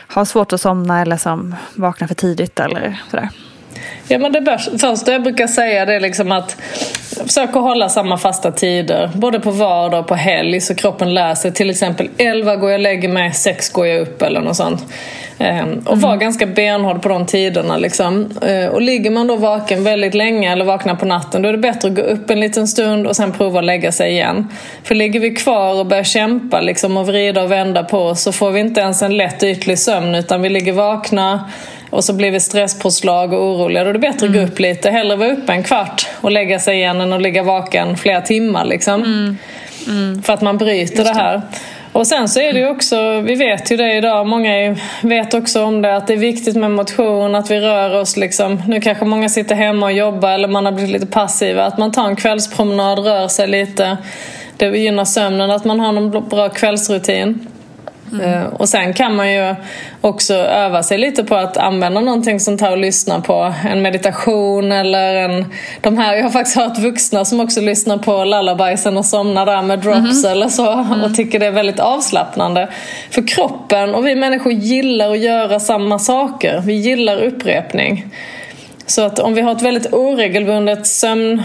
har 0.08 0.24
svårt 0.24 0.52
att 0.52 0.60
somna 0.60 1.00
eller 1.00 1.16
som 1.16 1.54
vaknar 1.74 2.08
för 2.08 2.14
tidigt 2.14 2.60
eller 2.60 3.02
sådär? 3.10 3.28
Ja, 4.08 4.18
men 4.18 4.32
det 4.32 4.58
första 4.78 5.12
jag 5.12 5.22
brukar 5.22 5.46
säga 5.46 5.84
det 5.84 5.94
är 5.94 6.00
liksom 6.00 6.32
att 6.32 6.56
försöker 7.26 7.60
hålla 7.60 7.88
samma 7.88 8.18
fasta 8.18 8.52
tider. 8.52 9.10
Både 9.14 9.40
på 9.40 9.50
vardag 9.50 10.00
och 10.00 10.06
på 10.06 10.14
helg 10.14 10.60
så 10.60 10.74
kroppen 10.74 11.14
lär 11.14 11.34
sig. 11.34 11.52
Till 11.52 11.70
exempel 11.70 12.08
11 12.18 12.56
går 12.56 12.70
jag 12.70 12.78
och 12.78 12.82
lägger 12.82 13.08
mig, 13.08 13.32
6 13.32 13.68
går 13.68 13.86
jag 13.86 14.00
upp 14.00 14.22
eller 14.22 14.40
något 14.40 14.56
sånt. 14.56 14.84
Ehm, 15.38 15.82
och 15.86 16.00
vara 16.00 16.16
ganska 16.16 16.46
benhård 16.46 17.02
på 17.02 17.08
de 17.08 17.26
tiderna. 17.26 17.76
Liksom. 17.76 18.30
Ehm, 18.42 18.70
och 18.70 18.82
ligger 18.82 19.10
man 19.10 19.26
då 19.26 19.36
vaken 19.36 19.84
väldigt 19.84 20.14
länge 20.14 20.52
eller 20.52 20.64
vaknar 20.64 20.94
på 20.94 21.06
natten 21.06 21.42
då 21.42 21.48
är 21.48 21.52
det 21.52 21.58
bättre 21.58 21.88
att 21.88 21.94
gå 21.94 22.02
upp 22.02 22.30
en 22.30 22.40
liten 22.40 22.68
stund 22.68 23.06
och 23.06 23.16
sen 23.16 23.32
prova 23.32 23.58
att 23.58 23.64
lägga 23.64 23.92
sig 23.92 24.10
igen. 24.10 24.48
För 24.82 24.94
ligger 24.94 25.20
vi 25.20 25.30
kvar 25.30 25.74
och 25.74 25.86
börjar 25.86 26.04
kämpa 26.04 26.60
liksom, 26.60 26.96
och 26.96 27.06
vrida 27.06 27.42
och 27.42 27.52
vända 27.52 27.84
på 27.84 27.98
oss 27.98 28.22
så 28.22 28.32
får 28.32 28.50
vi 28.50 28.60
inte 28.60 28.80
ens 28.80 29.02
en 29.02 29.16
lätt 29.16 29.42
ytlig 29.42 29.78
sömn 29.78 30.14
utan 30.14 30.42
vi 30.42 30.48
ligger 30.48 30.72
vakna 30.72 31.50
och 31.90 32.04
så 32.04 32.12
blir 32.12 32.30
vi 32.30 32.40
stresspåslag 32.40 33.32
och 33.32 33.42
oroliga. 33.42 33.84
Då 33.84 33.90
är 33.90 33.92
det 33.92 33.98
bättre 33.98 34.26
att 34.26 34.32
gå 34.32 34.40
upp 34.40 34.58
lite. 34.58 34.90
Hellre 34.90 35.16
vara 35.16 35.32
uppe 35.32 35.52
en 35.52 35.62
kvart 35.62 36.06
och 36.20 36.30
lägga 36.30 36.58
sig 36.58 36.76
igen 36.76 37.00
än 37.00 37.12
att 37.12 37.22
ligga 37.22 37.42
vaken 37.42 37.96
flera 37.96 38.20
timmar. 38.20 38.64
Liksom. 38.64 39.36
För 40.24 40.32
att 40.32 40.42
man 40.42 40.58
bryter 40.58 41.04
det. 41.04 41.14
här. 41.14 41.42
Och 41.92 42.06
sen 42.06 42.28
så 42.28 42.40
är 42.40 42.52
det 42.52 42.58
ju 42.58 42.68
också, 42.68 43.20
vi 43.20 43.34
vet 43.34 43.72
ju 43.72 43.76
det 43.76 43.94
idag, 43.94 44.26
många 44.26 44.76
vet 45.02 45.34
också 45.34 45.62
om 45.62 45.82
det, 45.82 45.96
att 45.96 46.06
det 46.06 46.12
är 46.12 46.18
viktigt 46.18 46.56
med 46.56 46.70
motion, 46.70 47.34
att 47.34 47.50
vi 47.50 47.60
rör 47.60 48.00
oss 48.00 48.16
liksom. 48.16 48.62
Nu 48.68 48.80
kanske 48.80 49.04
många 49.04 49.28
sitter 49.28 49.54
hemma 49.54 49.86
och 49.86 49.92
jobbar 49.92 50.30
eller 50.30 50.48
man 50.48 50.64
har 50.64 50.72
blivit 50.72 50.92
lite 50.92 51.06
passiva. 51.06 51.64
Att 51.64 51.78
man 51.78 51.92
tar 51.92 52.06
en 52.06 52.16
kvällspromenad, 52.16 52.98
rör 52.98 53.28
sig 53.28 53.48
lite. 53.48 53.96
Det 54.56 54.66
gynnar 54.66 55.04
sömnen, 55.04 55.50
att 55.50 55.64
man 55.64 55.80
har 55.80 55.92
någon 55.92 56.28
bra 56.28 56.48
kvällsrutin. 56.48 57.46
Eh, 58.22 58.42
Och 58.46 58.68
sen 58.68 58.92
kan 58.92 59.16
man 59.16 59.32
ju 59.32 59.54
också 60.00 60.34
öva 60.34 60.82
sig 60.82 60.98
lite 60.98 61.24
på 61.24 61.34
att 61.36 61.56
använda 61.56 62.00
någonting 62.00 62.40
sånt 62.40 62.60
här 62.60 62.70
och 62.72 62.78
lyssna 62.78 63.20
på. 63.20 63.54
En 63.70 63.82
meditation 63.82 64.72
eller 64.72 65.14
en... 65.14 65.44
De 65.80 65.98
här, 65.98 66.14
jag 66.14 66.22
har 66.22 66.30
faktiskt 66.30 66.56
hört 66.56 66.78
vuxna 66.78 67.24
som 67.24 67.40
också 67.40 67.60
lyssnar 67.60 67.98
på 67.98 68.24
lullabiesen 68.24 68.96
och 68.96 69.04
somnar 69.04 69.46
där 69.46 69.62
med 69.62 69.78
drops 69.78 70.24
eller 70.24 70.48
så 70.48 70.86
och 71.04 71.14
tycker 71.14 71.38
det 71.38 71.46
är 71.46 71.50
väldigt 71.50 71.80
avslappnande. 71.80 72.68
För 73.10 73.28
kroppen 73.28 73.94
och 73.94 74.06
vi 74.06 74.14
människor 74.14 74.52
gillar 74.52 75.10
att 75.10 75.18
göra 75.18 75.60
samma 75.60 75.98
saker. 75.98 76.62
Vi 76.66 76.72
gillar 76.72 77.22
upprepning. 77.22 78.06
Så 78.86 79.02
att 79.02 79.18
om 79.18 79.34
vi 79.34 79.40
har 79.40 79.52
ett 79.52 79.62
väldigt 79.62 79.92
oregelbundet 79.92 80.86
sömn 80.86 81.42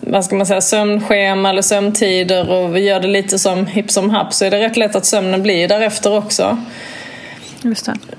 vad 0.00 0.24
ska 0.24 0.36
man 0.36 0.46
säga, 0.46 0.60
sömnschema 0.60 1.50
eller 1.50 1.62
sömntider 1.62 2.50
och 2.50 2.76
vi 2.76 2.80
gör 2.80 3.00
det 3.00 3.08
lite 3.08 3.38
som 3.38 3.66
hipp 3.66 3.90
som 3.90 4.10
happ 4.10 4.34
så 4.34 4.44
är 4.44 4.50
det 4.50 4.58
rätt 4.60 4.76
lätt 4.76 4.96
att 4.96 5.04
sömnen 5.06 5.42
blir 5.42 5.68
därefter 5.68 6.16
också. 6.18 6.58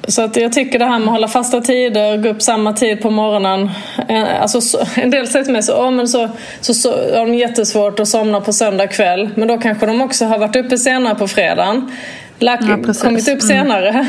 Så 0.08 0.22
att 0.22 0.36
jag 0.36 0.54
tycker 0.54 0.80
det 0.80 0.86
här 0.86 1.00
med 1.00 1.08
att 1.08 1.14
hålla 1.14 1.28
fasta 1.28 1.62
tider, 1.62 2.18
gå 2.18 2.30
upp 2.30 2.42
samma 2.42 2.74
tid 2.74 3.02
på 3.02 3.10
morgonen. 3.10 3.70
eh, 4.10 4.42
Alltså, 4.42 4.62
så- 4.62 4.80
en 4.96 5.10
del 5.10 5.28
säger 5.28 5.44
till 5.44 5.54
mig 5.54 5.64
så, 5.64 5.74
oh, 5.74 5.92
men 5.92 6.08
så, 6.08 6.30
så, 6.62 6.74
så 6.74 6.92
har 6.92 7.26
de 7.26 7.34
jättesvårt 7.36 8.00
att 8.00 8.08
somna 8.08 8.42
på 8.42 8.54
söndag 8.54 8.88
kväll. 8.88 9.30
Men 9.36 9.48
då 9.48 9.58
kanske 9.58 9.86
de 9.86 10.02
också 10.02 10.26
har 10.26 10.38
varit 10.38 10.56
uppe 10.56 10.78
senare 10.78 11.16
på 11.16 11.28
fredagen. 11.28 11.92
Lagt, 12.40 12.64
Ja, 12.70 12.94
kommit 13.04 13.28
upp 13.30 13.42
senare, 13.42 14.08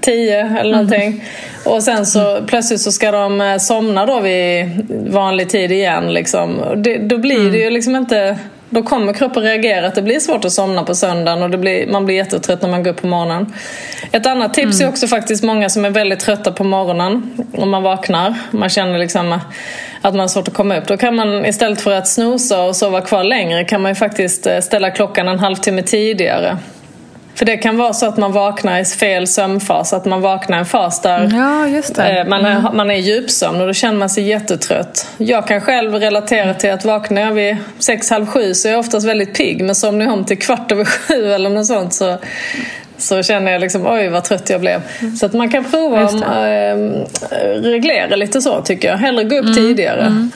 tio 0.00 0.58
eller 0.60 0.72
någonting. 0.72 1.24
Och 1.64 1.82
sen 1.82 2.06
så 2.06 2.42
plötsligt 2.46 2.80
så 2.80 2.92
ska 2.92 3.10
de 3.10 3.40
eh, 3.40 3.56
somna 3.56 4.06
då 4.06 4.20
vid 4.20 4.68
vanlig 5.08 5.48
tid 5.48 5.72
igen. 5.72 6.12
Liksom. 6.12 6.62
Det, 6.76 6.98
då 6.98 7.18
blir 7.18 7.50
det 7.50 7.58
ju 7.58 7.70
liksom 7.70 7.96
inte... 7.96 8.38
Då 8.70 8.82
kommer 8.82 9.12
kroppen 9.12 9.42
reagera 9.42 9.86
att 9.86 9.94
det 9.94 10.02
blir 10.02 10.20
svårt 10.20 10.44
att 10.44 10.52
somna 10.52 10.82
på 10.82 10.94
söndagen 10.94 11.42
och 11.42 11.50
det 11.50 11.58
blir, 11.58 11.86
man 11.86 12.06
blir 12.06 12.16
jättetrött 12.16 12.62
när 12.62 12.68
man 12.68 12.82
går 12.82 12.90
upp 12.90 13.00
på 13.00 13.06
morgonen. 13.06 13.54
Ett 14.12 14.26
annat 14.26 14.54
tips 14.54 14.80
är 14.80 14.88
också 14.88 15.06
faktiskt 15.06 15.44
många 15.44 15.68
som 15.68 15.84
är 15.84 15.90
väldigt 15.90 16.20
trötta 16.20 16.52
på 16.52 16.64
morgonen 16.64 17.32
om 17.52 17.70
man 17.70 17.82
vaknar. 17.82 18.34
Man 18.50 18.68
känner 18.68 18.98
liksom 18.98 19.38
att 20.02 20.14
man 20.14 20.20
har 20.20 20.28
svårt 20.28 20.48
att 20.48 20.54
komma 20.54 20.76
upp. 20.76 20.86
Då 20.86 20.96
kan 20.96 21.14
man 21.14 21.46
istället 21.46 21.80
för 21.80 21.92
att 21.92 22.08
snosa 22.08 22.62
och 22.62 22.76
sova 22.76 23.00
kvar 23.00 23.24
längre 23.24 23.64
kan 23.64 23.82
man 23.82 23.90
ju 23.90 23.94
faktiskt 23.94 24.46
eh, 24.46 24.60
ställa 24.60 24.90
klockan 24.90 25.28
en 25.28 25.38
halvtimme 25.38 25.82
tidigare. 25.82 26.58
För 27.36 27.44
det 27.46 27.56
kan 27.56 27.76
vara 27.76 27.92
så 27.92 28.06
att 28.06 28.16
man 28.16 28.32
vaknar 28.32 28.78
i 28.80 28.84
fel 28.84 29.26
sömnfas, 29.26 29.92
att 29.92 30.04
man 30.04 30.20
vaknar 30.20 30.56
i 30.56 30.60
en 30.60 30.66
fas 30.66 31.00
där 31.02 31.30
Ja. 31.98 32.18
Eh, 32.20 32.26
Man 32.26 32.44
är, 32.44 32.72
man 32.72 32.90
är 32.90 32.94
i 32.94 33.00
djupsömn 33.00 33.60
och 33.60 33.66
då 33.66 33.72
känner 33.72 33.98
man 33.98 34.10
sig 34.10 34.24
jättetrött. 34.24 35.08
Jag 35.16 35.46
kan 35.46 35.60
själv 35.60 35.94
relatera 35.94 36.54
till 36.54 36.70
att 36.72 36.84
vaknar 36.84 37.22
jag 37.22 37.32
vid 37.32 37.56
sex, 37.78 38.10
halv 38.10 38.26
sju 38.26 38.54
så 38.54 38.68
är 38.68 38.72
jag 38.72 38.80
oftast 38.80 39.06
väldigt 39.08 39.34
pigg. 39.36 39.62
Men 39.64 39.74
somnar 39.74 40.04
jag 40.04 40.14
om 40.14 40.24
till 40.24 40.38
kvart 40.38 40.72
över 40.72 40.84
sju 40.84 41.32
eller 41.32 41.50
något 41.50 41.66
sånt 41.66 41.94
så, 41.94 42.16
så 42.98 43.22
känner 43.22 43.52
jag 43.52 43.60
liksom 43.60 43.86
oj 43.86 44.08
vad 44.08 44.24
trött 44.24 44.50
jag 44.50 44.60
blev. 44.60 44.80
Så 45.20 45.26
att 45.26 45.32
man 45.32 45.50
kan 45.50 45.64
prova 45.64 46.00
att 46.00 46.14
eh, 46.22 47.46
reglera 47.62 48.16
lite 48.16 48.40
så 48.42 48.60
tycker 48.62 48.88
jag. 48.88 48.96
Hellre 48.96 49.24
gå 49.24 49.36
upp 49.36 49.54
tidigare. 49.54 50.28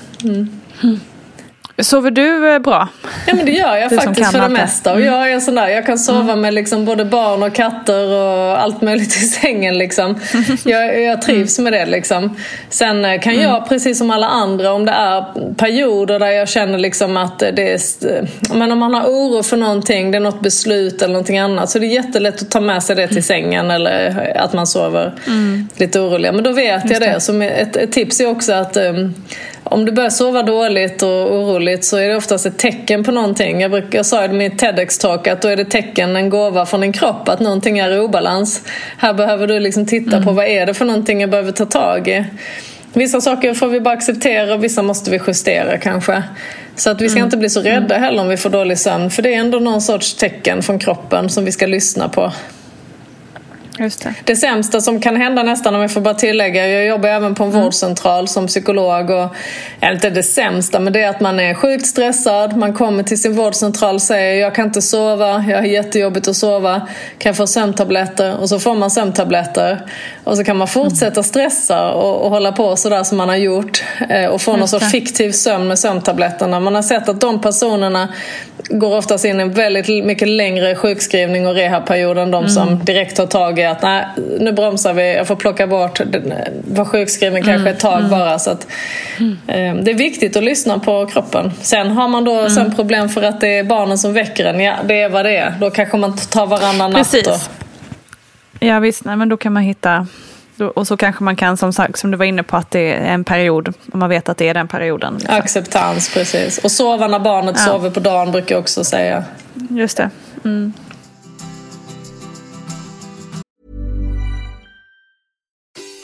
Sover 1.82 2.10
du 2.10 2.52
eh, 2.52 2.58
bra? 2.58 2.88
Ja 3.26 3.34
men 3.34 3.46
det 3.46 3.52
gör 3.52 3.76
jag 3.76 3.90
Du 3.90 3.96
faktiskt 3.96 4.30
för 4.30 4.38
det 4.38 4.44
det. 4.44 4.50
mesta. 4.52 4.92
Och 4.92 5.00
jag 5.00 5.32
är 5.32 5.40
sån 5.40 5.54
där, 5.54 5.68
jag 5.68 5.86
kan 5.86 5.98
sova 5.98 6.36
med 6.36 6.54
liksom 6.54 6.84
både 6.84 7.04
barn 7.04 7.42
och 7.42 7.54
katter 7.54 8.08
och 8.08 8.62
allt 8.62 8.82
möjligt 8.82 9.16
i 9.16 9.26
sängen 9.26 9.78
liksom. 9.78 10.18
Jag, 10.64 11.02
jag 11.02 11.22
trivs 11.22 11.58
med 11.58 11.72
det 11.72 11.86
liksom. 11.86 12.36
Sen 12.68 13.04
eh, 13.04 13.20
kan 13.20 13.40
jag, 13.40 13.68
precis 13.68 13.98
som 13.98 14.10
alla 14.10 14.26
andra, 14.28 14.72
om 14.72 14.84
det 14.84 14.92
är 14.92 15.24
perioder 15.54 16.18
där 16.18 16.26
jag 16.26 16.48
känner 16.48 16.78
liksom 16.78 17.16
att 17.16 17.38
det 17.38 17.72
är... 17.72 17.78
Men 18.54 18.72
om 18.72 18.78
man 18.78 18.94
har 18.94 19.02
oro 19.06 19.42
för 19.42 19.56
någonting, 19.56 20.10
det 20.10 20.18
är 20.18 20.20
något 20.20 20.40
beslut 20.40 21.02
eller 21.02 21.12
någonting 21.12 21.38
annat, 21.38 21.70
så 21.70 21.78
det 21.78 21.86
är 21.86 21.94
jättelätt 21.94 22.42
att 22.42 22.50
ta 22.50 22.60
med 22.60 22.82
sig 22.82 22.96
det 22.96 23.08
till 23.08 23.24
sängen 23.24 23.70
eller 23.70 24.32
att 24.36 24.52
man 24.52 24.66
sover 24.66 25.12
lite 25.76 26.00
oroliga. 26.00 26.32
Men 26.32 26.44
då 26.44 26.52
vet 26.52 26.90
jag 26.90 27.00
det. 27.00 27.20
Som 27.20 27.42
ett, 27.42 27.76
ett 27.76 27.92
tips 27.92 28.20
är 28.20 28.26
också 28.26 28.52
att 28.52 28.76
um, 28.76 29.14
om 29.70 29.84
du 29.84 29.92
börjar 29.92 30.10
sova 30.10 30.42
dåligt 30.42 31.02
och 31.02 31.34
oroligt 31.34 31.84
så 31.84 31.96
är 31.96 32.08
det 32.08 32.16
oftast 32.16 32.46
ett 32.46 32.58
tecken 32.58 33.04
på 33.04 33.12
någonting. 33.12 33.60
Jag, 33.60 33.70
brukar, 33.70 33.98
jag 33.98 34.06
sa 34.06 34.24
i 34.24 34.28
min 34.28 34.50
TEDx-talk 34.50 35.28
att 35.28 35.42
då 35.42 35.48
är 35.48 35.56
det 35.56 35.64
tecken, 35.64 36.16
en 36.16 36.30
gåva 36.30 36.66
från 36.66 36.80
din 36.80 36.92
kropp, 36.92 37.28
att 37.28 37.40
någonting 37.40 37.78
är 37.78 37.90
i 37.90 37.98
obalans. 37.98 38.62
Här 38.98 39.14
behöver 39.14 39.46
du 39.46 39.60
liksom 39.60 39.86
titta 39.86 40.22
på 40.22 40.32
vad 40.32 40.46
är 40.46 40.66
det 40.66 40.74
för 40.74 40.84
någonting 40.84 41.20
jag 41.20 41.30
behöver 41.30 41.52
ta 41.52 41.64
tag 41.64 42.08
i. 42.08 42.24
Vissa 42.92 43.20
saker 43.20 43.54
får 43.54 43.68
vi 43.68 43.80
bara 43.80 43.94
acceptera 43.94 44.54
och 44.54 44.64
vissa 44.64 44.82
måste 44.82 45.10
vi 45.10 45.20
justera 45.26 45.78
kanske. 45.78 46.22
Så 46.76 46.90
att 46.90 47.00
vi 47.00 47.08
ska 47.08 47.20
inte 47.20 47.36
bli 47.36 47.50
så 47.50 47.60
rädda 47.60 47.98
heller 47.98 48.22
om 48.22 48.28
vi 48.28 48.36
får 48.36 48.50
dålig 48.50 48.78
sömn 48.78 49.10
för 49.10 49.22
det 49.22 49.34
är 49.34 49.38
ändå 49.38 49.58
någon 49.58 49.80
sorts 49.80 50.14
tecken 50.14 50.62
från 50.62 50.78
kroppen 50.78 51.28
som 51.28 51.44
vi 51.44 51.52
ska 51.52 51.66
lyssna 51.66 52.08
på. 52.08 52.32
Just 53.80 54.02
det. 54.02 54.14
Det 54.24 54.36
sämsta 54.36 54.80
som 54.80 55.00
kan 55.00 55.16
hända 55.16 55.42
nästan, 55.42 55.74
om 55.74 55.80
jag 55.80 55.92
får 55.92 56.00
bara 56.00 56.14
tillägga, 56.14 56.68
jag 56.68 56.86
jobbar 56.86 57.08
även 57.08 57.34
på 57.34 57.44
en 57.44 57.50
vårdcentral 57.50 58.28
som 58.28 58.46
psykolog 58.46 59.10
och, 59.10 59.34
eller 59.80 59.94
inte 59.94 60.10
det 60.10 60.22
sämsta, 60.22 60.80
men 60.80 60.92
det 60.92 61.00
är 61.00 61.08
att 61.08 61.20
man 61.20 61.40
är 61.40 61.54
sjukt 61.54 61.86
stressad, 61.86 62.56
man 62.56 62.74
kommer 62.74 63.02
till 63.02 63.22
sin 63.22 63.34
vårdcentral 63.34 63.94
och 63.94 64.02
säger 64.02 64.40
jag 64.40 64.54
kan 64.54 64.66
inte 64.66 64.82
sova, 64.82 65.44
jag 65.48 65.56
har 65.56 65.64
jättejobbigt 65.64 66.28
att 66.28 66.36
sova, 66.36 66.80
kan 67.18 67.30
jag 67.30 67.36
få 67.36 67.46
sömntabletter? 67.46 68.36
Och 68.40 68.48
så 68.48 68.58
får 68.58 68.74
man 68.74 68.90
sömntabletter. 68.90 69.86
Och 70.24 70.36
så 70.36 70.44
kan 70.44 70.56
man 70.56 70.68
fortsätta 70.68 71.22
stressa 71.22 71.92
och, 71.92 72.24
och 72.24 72.30
hålla 72.30 72.52
på 72.52 72.76
sådär 72.76 73.02
som 73.02 73.18
man 73.18 73.28
har 73.28 73.36
gjort 73.36 73.82
eh, 74.08 74.26
och 74.26 74.40
få 74.40 74.56
någon 74.56 74.68
sorts 74.68 74.90
fiktiv 74.90 75.32
sömn 75.32 75.68
med 75.68 75.78
sömntabletterna. 75.78 76.60
Man 76.60 76.74
har 76.74 76.82
sett 76.82 77.08
att 77.08 77.20
de 77.20 77.40
personerna 77.40 78.08
går 78.68 78.96
oftast 78.96 79.24
in 79.24 79.40
i 79.40 79.42
en 79.42 79.52
väldigt 79.52 80.04
mycket 80.04 80.28
längre 80.28 80.74
sjukskrivning 80.74 81.46
och 81.46 81.54
rehabperiod 81.54 82.18
än 82.18 82.30
de 82.30 82.48
som 82.48 82.84
direkt 82.84 83.16
tar 83.16 83.26
tag 83.26 83.58
i 83.58 83.64
att 83.70 83.82
nej, 83.82 84.04
nu 84.40 84.52
bromsar 84.52 84.92
vi, 84.94 85.14
jag 85.14 85.26
får 85.26 85.36
plocka 85.36 85.66
bort, 85.66 86.00
den- 86.06 86.32
var 86.64 86.84
sjukskriven 86.84 87.42
kanske 87.42 87.70
ett 87.70 87.80
tag 87.80 88.08
bara. 88.10 88.38
Så 88.38 88.50
att, 88.50 88.66
eh, 89.46 89.74
det 89.74 89.90
är 89.90 89.94
viktigt 89.98 90.36
att 90.36 90.44
lyssna 90.44 90.78
på 90.78 91.06
kroppen. 91.06 91.52
Sen 91.60 91.90
har 91.90 92.08
man 92.08 92.24
då 92.24 92.50
sen 92.50 92.74
problem 92.74 93.08
för 93.08 93.22
att 93.22 93.40
det 93.40 93.58
är 93.58 93.64
barnen 93.64 93.98
som 93.98 94.12
väcker 94.12 94.44
en, 94.44 94.60
ja 94.60 94.74
det 94.88 95.00
är 95.00 95.08
vad 95.08 95.24
det 95.24 95.36
är. 95.36 95.54
Då 95.60 95.70
kanske 95.70 95.96
man 95.96 96.16
tar 96.16 96.46
varannan 96.46 96.90
natt. 96.90 96.98
Precis. 97.12 97.24
Då. 97.24 97.36
Ja 98.66 98.78
visst, 98.78 99.04
nej, 99.04 99.16
men 99.16 99.28
då 99.28 99.36
kan 99.36 99.52
man 99.52 99.62
hitta... 99.62 100.06
Och 100.74 100.86
så 100.86 100.96
kanske 100.96 101.24
man 101.24 101.36
kan, 101.36 101.56
som, 101.56 101.72
sagt, 101.72 101.98
som 101.98 102.10
du 102.10 102.16
var 102.16 102.24
inne 102.24 102.42
på, 102.42 102.56
att 102.56 102.70
det 102.70 102.92
är 102.94 103.00
en 103.14 103.24
period. 103.24 103.68
Om 103.92 103.98
man 104.00 104.08
vet 104.08 104.28
att 104.28 104.36
det 104.38 104.48
är 104.48 104.54
den 104.54 104.68
perioden. 104.68 105.14
Liksom. 105.14 105.34
Acceptans, 105.36 106.14
precis. 106.14 106.58
Och 106.58 106.70
sova 106.70 107.06
när 107.08 107.18
barnet 107.18 107.54
Ja. 107.58 107.64
sover 107.72 107.90
på 107.90 108.00
dagen 108.00 108.32
brukar 108.32 108.54
jag 108.54 108.60
också 108.60 108.84
säga. 108.84 109.24
Just 109.70 109.96
det. 109.96 110.10
Mm. 110.44 110.72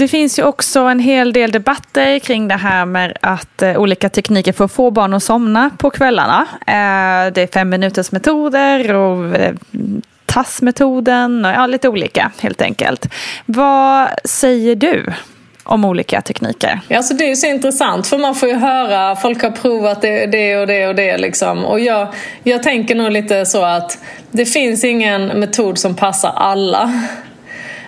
Det 0.00 0.08
finns 0.08 0.38
ju 0.38 0.42
också 0.42 0.80
en 0.80 0.98
hel 0.98 1.32
del 1.32 1.50
debatter 1.50 2.18
kring 2.18 2.48
det 2.48 2.54
här 2.54 2.84
med 2.84 3.18
att 3.20 3.62
eh, 3.62 3.76
olika 3.76 4.08
tekniker 4.08 4.52
för 4.52 4.64
att 4.64 4.72
få 4.72 4.90
barn 4.90 5.14
att 5.14 5.22
somna 5.22 5.70
på 5.78 5.90
kvällarna. 5.90 6.46
Eh, 6.66 7.32
det 7.32 7.42
är 7.42 7.52
fem 7.52 7.68
minuters 7.68 8.12
metoder 8.12 8.94
och 8.94 9.36
eh, 9.36 9.54
tassmetoden 10.26 11.44
och 11.44 11.50
ja, 11.50 11.66
lite 11.66 11.88
olika 11.88 12.32
helt 12.38 12.62
enkelt. 12.62 13.08
Vad 13.46 14.08
säger 14.24 14.76
du 14.76 15.06
om 15.70 15.84
olika 15.84 16.20
tekniker? 16.20 16.80
Ja, 16.88 16.96
alltså 16.96 17.14
det 17.14 17.30
är 17.30 17.34
så 17.34 17.46
intressant 17.46 18.06
för 18.06 18.18
man 18.18 18.34
får 18.34 18.48
ju 18.48 18.54
höra, 18.54 19.16
folk 19.16 19.42
har 19.42 19.50
provat 19.50 20.02
det, 20.02 20.26
det 20.26 20.56
och 20.56 20.66
det 20.66 20.86
och 20.86 20.94
det 20.94 21.18
liksom. 21.18 21.64
Och 21.64 21.80
jag, 21.80 22.08
jag 22.42 22.62
tänker 22.62 22.94
nog 22.94 23.10
lite 23.10 23.46
så 23.46 23.64
att 23.64 23.98
det 24.30 24.46
finns 24.46 24.84
ingen 24.84 25.26
metod 25.26 25.78
som 25.78 25.94
passar 25.96 26.32
alla. 26.36 26.92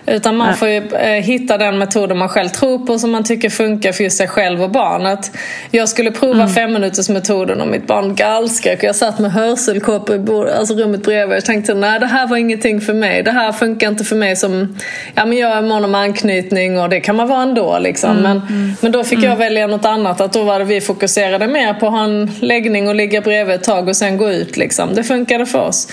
Utan 0.05 0.37
man 0.37 0.55
får 0.55 0.67
ju 0.67 0.77
eh, 0.77 1.23
hitta 1.23 1.57
den 1.57 1.77
metoden 1.77 2.17
man 2.17 2.29
själv 2.29 2.49
tror 2.49 2.85
på 2.85 2.99
som 2.99 3.11
man 3.11 3.23
tycker 3.23 3.49
funkar 3.49 3.91
för 3.91 4.03
just 4.03 4.17
sig 4.17 4.27
själv 4.27 4.63
och 4.63 4.69
barnet. 4.69 5.31
Jag 5.71 5.89
skulle 5.89 6.11
prova 6.11 6.33
mm. 6.33 6.49
femminutersmetoden 6.49 7.61
och 7.61 7.67
mitt 7.67 7.87
barn 7.87 8.15
gallskrek. 8.15 8.83
Jag 8.83 8.95
satt 8.95 9.19
med 9.19 9.31
hörselkåpor 9.31 10.15
i 10.15 10.19
bord, 10.19 10.47
alltså 10.47 10.73
rummet 10.73 11.03
bredvid. 11.03 11.37
Jag 11.37 11.45
tänkte 11.45 11.73
nej 11.73 11.99
det 11.99 12.05
här 12.05 12.27
var 12.27 12.37
ingenting 12.37 12.81
för 12.81 12.93
mig. 12.93 13.23
Det 13.23 13.31
här 13.31 13.51
funkar 13.51 13.87
inte 13.87 14.03
för 14.03 14.15
mig 14.15 14.35
som... 14.35 14.77
Ja 15.15 15.25
men 15.25 15.37
jag 15.37 15.51
är 15.51 15.61
mån 15.61 15.85
om 15.85 15.95
anknytning 15.95 16.79
och 16.79 16.89
det 16.89 16.99
kan 16.99 17.15
man 17.15 17.27
vara 17.27 17.41
ändå 17.41 17.79
liksom. 17.79 18.11
Mm. 18.11 18.23
Men, 18.23 18.37
mm. 18.37 18.73
men 18.81 18.91
då 18.91 19.03
fick 19.03 19.19
jag 19.19 19.35
välja 19.35 19.67
något 19.67 19.85
annat. 19.85 20.21
Att 20.21 20.33
då 20.33 20.43
var 20.43 20.59
det 20.59 20.65
vi 20.65 20.81
fokuserade 20.81 21.47
mer 21.47 21.73
på 21.73 21.87
att 21.87 21.91
ha 21.91 22.03
en 22.03 22.31
läggning 22.39 22.87
och 22.87 22.95
ligga 22.95 23.21
bredvid 23.21 23.55
ett 23.55 23.63
tag 23.63 23.87
och 23.87 23.95
sen 23.95 24.17
gå 24.17 24.31
ut 24.31 24.57
liksom. 24.57 24.95
Det 24.95 25.03
funkade 25.03 25.45
för 25.45 25.59
oss. 25.59 25.87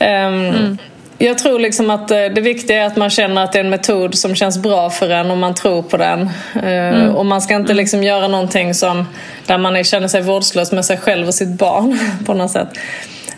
Um, 0.00 0.78
jag 1.24 1.38
tror 1.38 1.58
liksom 1.58 1.90
att 1.90 2.10
eh, 2.10 2.16
det 2.16 2.40
viktiga 2.40 2.82
är 2.82 2.86
att 2.86 2.96
man 2.96 3.10
känner 3.10 3.44
att 3.44 3.52
det 3.52 3.58
är 3.58 3.64
en 3.64 3.70
metod 3.70 4.14
som 4.14 4.34
känns 4.34 4.58
bra 4.58 4.90
för 4.90 5.10
en 5.10 5.30
och 5.30 5.38
man 5.38 5.54
tror 5.54 5.82
på 5.82 5.96
den. 5.96 6.30
Eh, 6.54 6.64
mm. 6.64 7.14
Och 7.14 7.26
man 7.26 7.42
ska 7.42 7.54
inte 7.54 7.74
liksom 7.74 8.02
göra 8.02 8.28
någonting 8.28 8.74
som, 8.74 9.06
där 9.46 9.58
man 9.58 9.84
känner 9.84 10.08
sig 10.08 10.22
vårdslös 10.22 10.72
med 10.72 10.84
sig 10.84 10.98
själv 10.98 11.26
och 11.26 11.34
sitt 11.34 11.48
barn 11.48 11.98
på 12.26 12.34
något 12.34 12.50
sätt. 12.50 12.68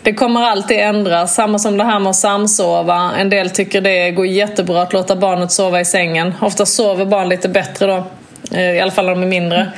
Det 0.03 0.13
kommer 0.13 0.41
alltid 0.41 0.79
ändras. 0.79 1.35
Samma 1.35 1.59
som 1.59 1.77
det 1.77 1.83
här 1.83 1.99
med 1.99 2.09
att 2.09 2.15
samsova. 2.15 3.11
En 3.17 3.29
del 3.29 3.49
tycker 3.49 3.81
det 3.81 4.11
går 4.11 4.25
jättebra 4.25 4.81
att 4.81 4.93
låta 4.93 5.15
barnet 5.15 5.51
sova 5.51 5.79
i 5.79 5.85
sängen. 5.85 6.33
Ofta 6.41 6.65
sover 6.65 7.05
barn 7.05 7.29
lite 7.29 7.49
bättre 7.49 7.87
då. 7.87 8.03
Eh, 8.51 8.71
I 8.71 8.79
alla 8.79 8.91
fall 8.91 9.05
när 9.05 9.15
de 9.15 9.23
är 9.23 9.27
mindre. 9.27 9.71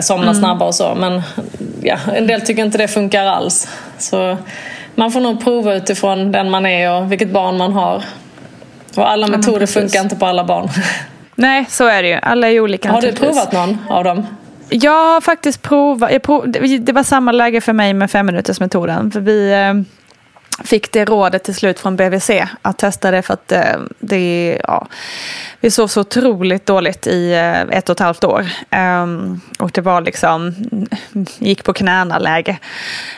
Somnar 0.00 0.22
mm. 0.24 0.34
snabbare 0.34 0.68
och 0.68 0.74
så. 0.74 0.94
Men 0.94 1.22
ja, 1.82 1.98
en 2.14 2.26
del 2.26 2.40
tycker 2.40 2.62
inte 2.64 2.78
det 2.78 2.88
funkar 2.88 3.24
alls. 3.26 3.68
Så 3.98 4.36
man 4.96 5.12
får 5.12 5.20
nog 5.20 5.44
prova 5.44 5.74
utifrån 5.74 6.32
den 6.32 6.50
man 6.50 6.66
är 6.66 6.92
och 6.92 7.12
vilket 7.12 7.30
barn 7.30 7.58
man 7.58 7.72
har. 7.72 8.04
Och 8.96 9.10
alla 9.10 9.26
ja, 9.26 9.36
metoder 9.36 9.66
funkar 9.66 10.00
inte 10.00 10.16
på 10.16 10.26
alla 10.26 10.44
barn. 10.44 10.68
Nej, 11.34 11.66
så 11.68 11.86
är 11.86 12.02
det 12.02 12.08
ju. 12.08 12.14
Alla 12.14 12.50
är 12.50 12.60
olika. 12.60 12.92
Har 12.92 13.00
du 13.00 13.12
provat 13.12 13.52
någon 13.52 13.78
av 13.88 14.04
dem? 14.04 14.26
Jag 14.68 15.04
har 15.14 15.20
faktiskt 15.20 15.62
provat. 15.62 16.22
Prov, 16.22 16.44
det 16.80 16.92
var 16.92 17.02
samma 17.02 17.32
läge 17.32 17.60
för 17.60 17.72
mig 17.72 17.94
med 17.94 18.10
femminutersmetoden. 18.10 19.10
För 19.10 19.20
vi 19.20 19.52
eh, 19.52 19.74
fick 20.64 20.92
det 20.92 21.04
rådet 21.04 21.44
till 21.44 21.54
slut 21.54 21.80
från 21.80 21.96
BVC 21.96 22.30
att 22.62 22.78
testa 22.78 23.10
det 23.10 23.22
för 23.22 23.34
att 23.34 23.52
eh, 23.52 23.76
det, 23.98 24.58
ja, 24.64 24.86
vi 25.60 25.70
sov 25.70 25.86
så 25.86 26.00
otroligt 26.00 26.66
dåligt 26.66 27.06
i 27.06 27.32
eh, 27.32 27.60
ett 27.60 27.88
och 27.88 27.96
ett 27.96 28.00
halvt 28.00 28.24
år. 28.24 28.46
Um, 28.70 29.40
och 29.58 29.70
det 29.70 29.80
var 29.80 30.00
liksom, 30.00 30.54
gick 31.38 31.64
på 31.64 31.72
knäna 31.72 32.18
läge. 32.18 32.58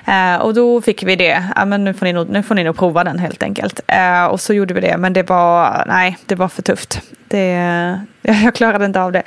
Uh, 0.08 0.36
och 0.36 0.54
då 0.54 0.80
fick 0.80 1.02
vi 1.02 1.16
det, 1.16 1.44
ja, 1.56 1.64
men 1.64 1.84
nu, 1.84 1.94
får 1.94 2.06
ni 2.06 2.12
nog, 2.12 2.28
nu 2.28 2.42
får 2.42 2.54
ni 2.54 2.64
nog 2.64 2.76
prova 2.76 3.04
den 3.04 3.18
helt 3.18 3.42
enkelt. 3.42 3.80
Uh, 3.92 4.24
och 4.24 4.40
så 4.40 4.54
gjorde 4.54 4.74
vi 4.74 4.80
det, 4.80 4.96
men 4.96 5.12
det 5.12 5.22
var, 5.22 5.84
nej, 5.86 6.18
det 6.26 6.34
var 6.34 6.48
för 6.48 6.62
tufft. 6.62 7.00
Det, 7.28 8.00
jag 8.22 8.54
klarade 8.54 8.84
inte 8.84 9.00
av 9.00 9.12
det. 9.12 9.22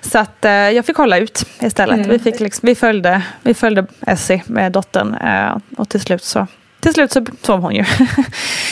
Så 0.00 0.18
att, 0.18 0.44
uh, 0.44 0.50
jag 0.50 0.86
fick 0.86 0.96
hålla 0.96 1.18
ut 1.18 1.46
istället. 1.60 1.96
Mm. 1.96 2.08
Vi, 2.08 2.18
fick 2.18 2.40
liksom, 2.40 2.66
vi, 2.66 2.74
följde, 2.74 3.22
vi 3.42 3.54
följde 3.54 3.86
Essie 4.06 4.42
med 4.46 4.72
dottern 4.72 5.16
och 5.76 5.88
till 5.88 6.00
slut 6.00 6.24
så 6.24 6.46
till 6.86 6.94
slut 6.94 7.12
så 7.12 7.24
sov 7.42 7.60
hon 7.60 7.74
ju. 7.74 7.80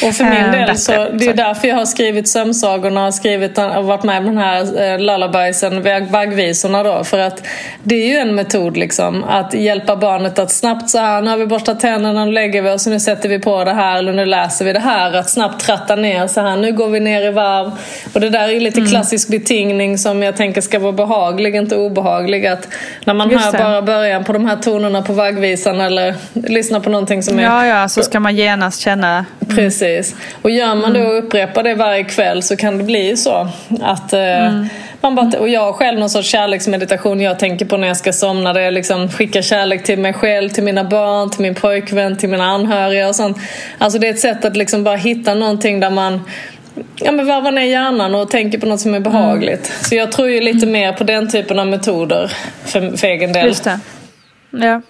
Och 0.09 0.15
för 0.15 0.25
min 0.25 0.45
eh, 0.45 0.51
del 0.51 0.79
så, 0.79 0.93
det 0.93 1.27
är 1.27 1.35
därför 1.35 1.69
jag 1.69 1.77
har 1.77 1.85
skrivit 1.85 2.29
sömnsagorna 2.29 3.07
och, 3.07 3.15
skrivit, 3.15 3.59
och 3.59 3.85
varit 3.85 4.03
med 4.03 4.23
på 4.23 4.29
den 4.29 4.39
här 4.39 4.83
eh, 4.83 4.99
lullabiesen, 4.99 5.83
vaggvisorna 6.11 6.83
då. 6.83 7.05
För 7.05 7.19
att 7.19 7.47
det 7.83 7.95
är 7.95 8.07
ju 8.07 8.17
en 8.17 8.35
metod 8.35 8.77
liksom, 8.77 9.25
att 9.25 9.55
hjälpa 9.55 9.97
barnet 9.97 10.39
att 10.39 10.51
snabbt 10.51 10.91
så 10.91 10.99
här, 10.99 11.23
nu 11.23 11.31
har 11.31 11.37
vi 11.37 11.47
borstat 11.47 11.81
tänderna, 11.81 12.25
nu 12.25 12.33
lägger 12.33 12.63
vi 12.63 12.71
oss, 12.71 12.87
nu 12.87 13.01
sätter 13.01 13.29
vi 13.29 13.39
på 13.39 13.65
det 13.65 13.75
här, 13.75 13.99
eller 13.99 14.13
nu 14.13 14.27
läser 14.27 14.65
vi 14.65 14.73
det 14.73 14.81
här. 14.81 15.13
Att 15.13 15.31
snabbt 15.31 15.67
tratta 15.67 15.97
ner 15.97 16.27
så 16.27 16.41
här, 16.41 16.57
nu 16.57 16.73
går 16.73 16.89
vi 16.89 17.01
ner 17.01 17.23
i 17.23 17.31
varv. 17.31 17.71
Och 18.13 18.21
det 18.21 18.31
där 18.31 18.49
är 18.49 18.61
lite 18.61 18.81
mm. 18.81 18.91
klassisk 18.91 19.29
betingning 19.29 19.99
som 19.99 20.23
jag 20.23 20.37
tänker 20.37 20.61
ska 20.61 20.79
vara 20.79 20.93
behaglig, 20.93 21.57
inte 21.57 21.77
obehaglig. 21.77 22.47
Att 22.47 22.69
när 23.05 23.15
man 23.15 23.31
hör 23.31 23.53
bara 23.53 23.83
början 23.83 24.25
på 24.25 24.33
de 24.33 24.47
här 24.47 24.57
tonerna 24.57 25.03
på 25.03 25.13
vaggvisan 25.13 25.81
eller 25.81 26.15
lyssnar 26.33 26.81
på 26.81 26.91
någonting 26.91 27.23
som 27.23 27.39
är 27.39 27.43
ja, 27.43 27.67
ja, 27.67 27.89
så 27.89 28.04
ska 28.05 28.21
man 28.21 28.37
genast 28.37 28.81
känna... 28.81 29.25
Precis. 29.49 30.15
Och 30.43 30.51
gör 30.51 30.75
man 30.75 30.93
då 30.93 31.01
och 31.01 31.19
upprepar 31.19 31.63
det 31.63 31.75
varje 31.75 32.05
kväll 32.05 32.43
så 32.43 32.57
kan 32.57 32.79
det 32.79 32.85
bli 32.85 33.17
så 33.17 33.49
att 33.81 34.13
eh, 34.13 34.47
mm. 34.47 34.67
man 35.01 35.15
bara, 35.15 35.39
och 35.39 35.49
jag 35.49 35.61
har 35.61 35.73
själv 35.73 35.99
någon 35.99 36.11
sorts 36.11 36.29
kärleksmeditation 36.29 37.21
jag 37.21 37.39
tänker 37.39 37.67
på 37.67 37.77
när 37.77 37.89
jag 37.89 37.97
ska 37.97 38.13
somna 38.13 38.53
där 38.53 38.61
jag 38.61 38.75
liksom 38.75 39.09
skickar 39.09 39.43
kärlek 39.43 39.85
till 39.85 39.99
mig 39.99 40.13
själv, 40.13 40.49
till 40.49 40.65
mina 40.65 40.85
barn, 40.85 41.31
till 41.31 41.43
min 41.43 41.55
pojkvän, 41.55 42.17
till 42.17 42.29
mina 42.29 42.45
anhöriga 42.45 43.09
och 43.09 43.17
sånt. 43.17 43.39
Alltså 43.79 43.99
det 43.99 44.07
är 44.09 44.11
ett 44.11 44.21
sätt 44.21 44.45
att 44.45 44.57
liksom 44.57 44.85
bara 44.85 44.97
hitta 44.97 45.35
någonting 45.35 45.81
där 45.81 45.91
man 45.91 46.21
ja, 46.97 47.13
men 47.13 47.27
varvar 47.27 47.53
ner 47.53 47.63
hjärnan 47.63 48.15
och 48.15 48.31
tänker 48.31 48.59
på 48.59 48.67
något 48.67 48.81
som 48.81 48.95
är 48.95 49.01
behagligt. 49.01 49.69
Mm. 49.69 49.83
Så 49.83 49.95
jag 49.95 50.13
tror 50.13 50.29
ju 50.29 50.41
lite 50.41 50.67
mer 50.67 50.93
på 50.93 51.05
den 51.05 51.31
typen 51.31 51.59
av 51.59 51.67
metoder 51.67 52.33
för, 52.65 52.97
för 52.97 53.07
egen 53.07 53.33
del. 53.33 53.47
Just 53.47 53.65
det. 53.65 53.81
Ja. 54.51 54.83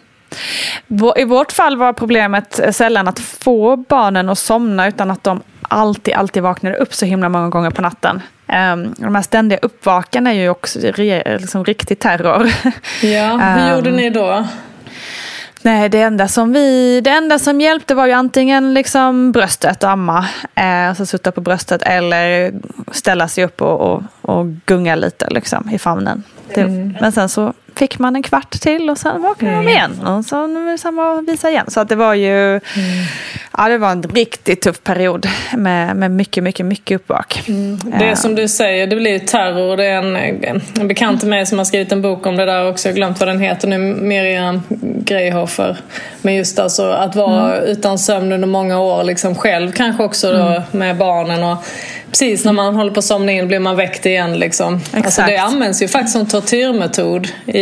I 1.16 1.24
vårt 1.24 1.52
fall 1.52 1.76
var 1.76 1.92
problemet 1.92 2.60
sällan 2.70 3.08
att 3.08 3.20
få 3.20 3.76
barnen 3.76 4.28
att 4.28 4.38
somna 4.38 4.88
utan 4.88 5.10
att 5.10 5.24
de 5.24 5.42
alltid, 5.62 6.14
alltid 6.14 6.42
vaknade 6.42 6.76
upp 6.76 6.94
så 6.94 7.06
himla 7.06 7.28
många 7.28 7.48
gånger 7.48 7.70
på 7.70 7.82
natten. 7.82 8.22
Um, 8.48 8.94
de 8.98 9.14
här 9.14 9.22
ständiga 9.22 9.58
uppvakarna 9.62 10.30
är 10.30 10.34
ju 10.34 10.48
också 10.48 10.78
liksom 10.96 11.64
riktig 11.64 11.98
terror. 11.98 12.50
Ja, 13.02 13.36
hur 13.36 13.62
um, 13.62 13.76
gjorde 13.76 13.90
ni 13.90 14.10
då? 14.10 14.44
Nej, 15.62 15.88
det 15.88 16.00
enda 16.00 16.28
som, 16.28 16.52
vi, 16.52 17.00
det 17.00 17.10
enda 17.10 17.38
som 17.38 17.60
hjälpte 17.60 17.94
var 17.94 18.06
ju 18.06 18.12
antingen 18.12 18.74
liksom 18.74 19.32
bröstet, 19.32 19.84
amma, 19.84 20.26
eh, 20.54 20.88
alltså 20.88 21.06
sutta 21.06 21.32
på 21.32 21.40
bröstet 21.40 21.82
eller 21.82 22.52
ställa 22.92 23.28
sig 23.28 23.44
upp 23.44 23.62
och, 23.62 23.80
och, 23.80 24.02
och 24.22 24.46
gunga 24.66 24.94
lite 24.94 25.30
liksom, 25.30 25.70
i 25.70 25.78
famnen. 25.78 26.22
Det, 26.54 26.60
mm. 26.60 26.96
Men 27.00 27.12
sen 27.12 27.28
så 27.28 27.52
fick 27.76 27.98
man 27.98 28.16
en 28.16 28.22
kvart 28.22 28.50
till 28.50 28.90
och 28.90 28.98
sen 28.98 29.22
vaknade 29.22 29.54
mm. 29.54 29.64
de 29.64 29.70
igen. 29.70 30.06
Och 30.06 30.24
så 30.24 30.48
samma 30.78 31.20
visa 31.20 31.50
igen. 31.50 31.66
Så 31.68 31.80
att 31.80 31.88
det 31.88 31.96
var 31.96 32.14
ju 32.14 32.50
mm. 32.50 32.60
ja, 33.58 33.68
det 33.68 33.78
var 33.78 33.90
en 33.90 34.02
riktigt 34.02 34.60
tuff 34.60 34.82
period 34.82 35.26
med, 35.56 35.96
med 35.96 36.10
mycket, 36.10 36.42
mycket, 36.42 36.66
mycket 36.66 36.96
uppvak. 36.96 37.42
Mm. 37.48 37.78
Det 37.98 38.04
är 38.04 38.14
som 38.14 38.34
du 38.34 38.48
säger, 38.48 38.86
det 38.86 38.96
blir 38.96 39.18
terror. 39.18 39.76
Det 39.76 39.84
är 39.84 40.02
en, 40.02 40.60
en 40.80 40.88
bekant 40.88 41.20
till 41.20 41.28
mig 41.28 41.46
som 41.46 41.58
har 41.58 41.64
skrivit 41.64 41.92
en 41.92 42.02
bok 42.02 42.26
om 42.26 42.36
det 42.36 42.44
där 42.44 42.68
också. 42.68 42.88
Jag 42.88 42.92
har 42.92 42.96
glömt 42.96 43.20
vad 43.20 43.28
den 43.28 43.40
heter 43.40 43.68
nu. 43.68 43.78
Miriam 43.78 44.62
Greihofer. 45.04 45.76
Men 46.22 46.34
just 46.34 46.58
alltså 46.58 46.90
att 46.90 47.16
vara 47.16 47.56
mm. 47.56 47.70
utan 47.70 47.98
sömn 47.98 48.32
under 48.32 48.48
många 48.48 48.80
år 48.80 49.04
liksom 49.04 49.34
själv 49.34 49.72
kanske 49.72 50.02
också 50.02 50.32
då, 50.32 50.46
mm. 50.46 50.62
med 50.70 50.96
barnen. 50.96 51.44
Och, 51.44 51.58
precis 52.14 52.44
när 52.44 52.52
man 52.52 52.74
håller 52.74 52.90
på 52.90 52.98
att 52.98 53.04
somna 53.04 53.32
in 53.32 53.48
blir 53.48 53.58
man 53.58 53.76
väckt 53.76 54.06
igen. 54.06 54.38
Liksom. 54.38 54.80
Alltså 54.92 55.22
det 55.22 55.36
används 55.36 55.82
ju 55.82 55.88
faktiskt 55.88 56.12
som 56.12 56.26
tortyrmetod 56.26 57.28
i, 57.46 57.60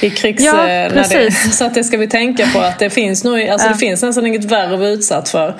i 0.00 0.10
krigs... 0.10 0.44
Ja, 0.44 0.52
det, 0.62 1.32
så 1.52 1.64
att 1.64 1.74
det 1.74 1.84
ska 1.84 1.96
vi 1.96 2.08
tänka 2.08 2.46
på 2.46 2.60
att 2.60 2.78
det 2.78 2.90
finns 2.90 3.24
nog, 3.24 3.48
alltså 3.48 3.66
ja. 3.66 3.72
det 3.72 3.78
finns 3.78 4.02
nästan 4.02 4.26
inget 4.26 4.44
värre 4.44 4.72
att 4.72 4.78
vara 4.78 4.88
utsatt 4.88 5.28
för. 5.28 5.54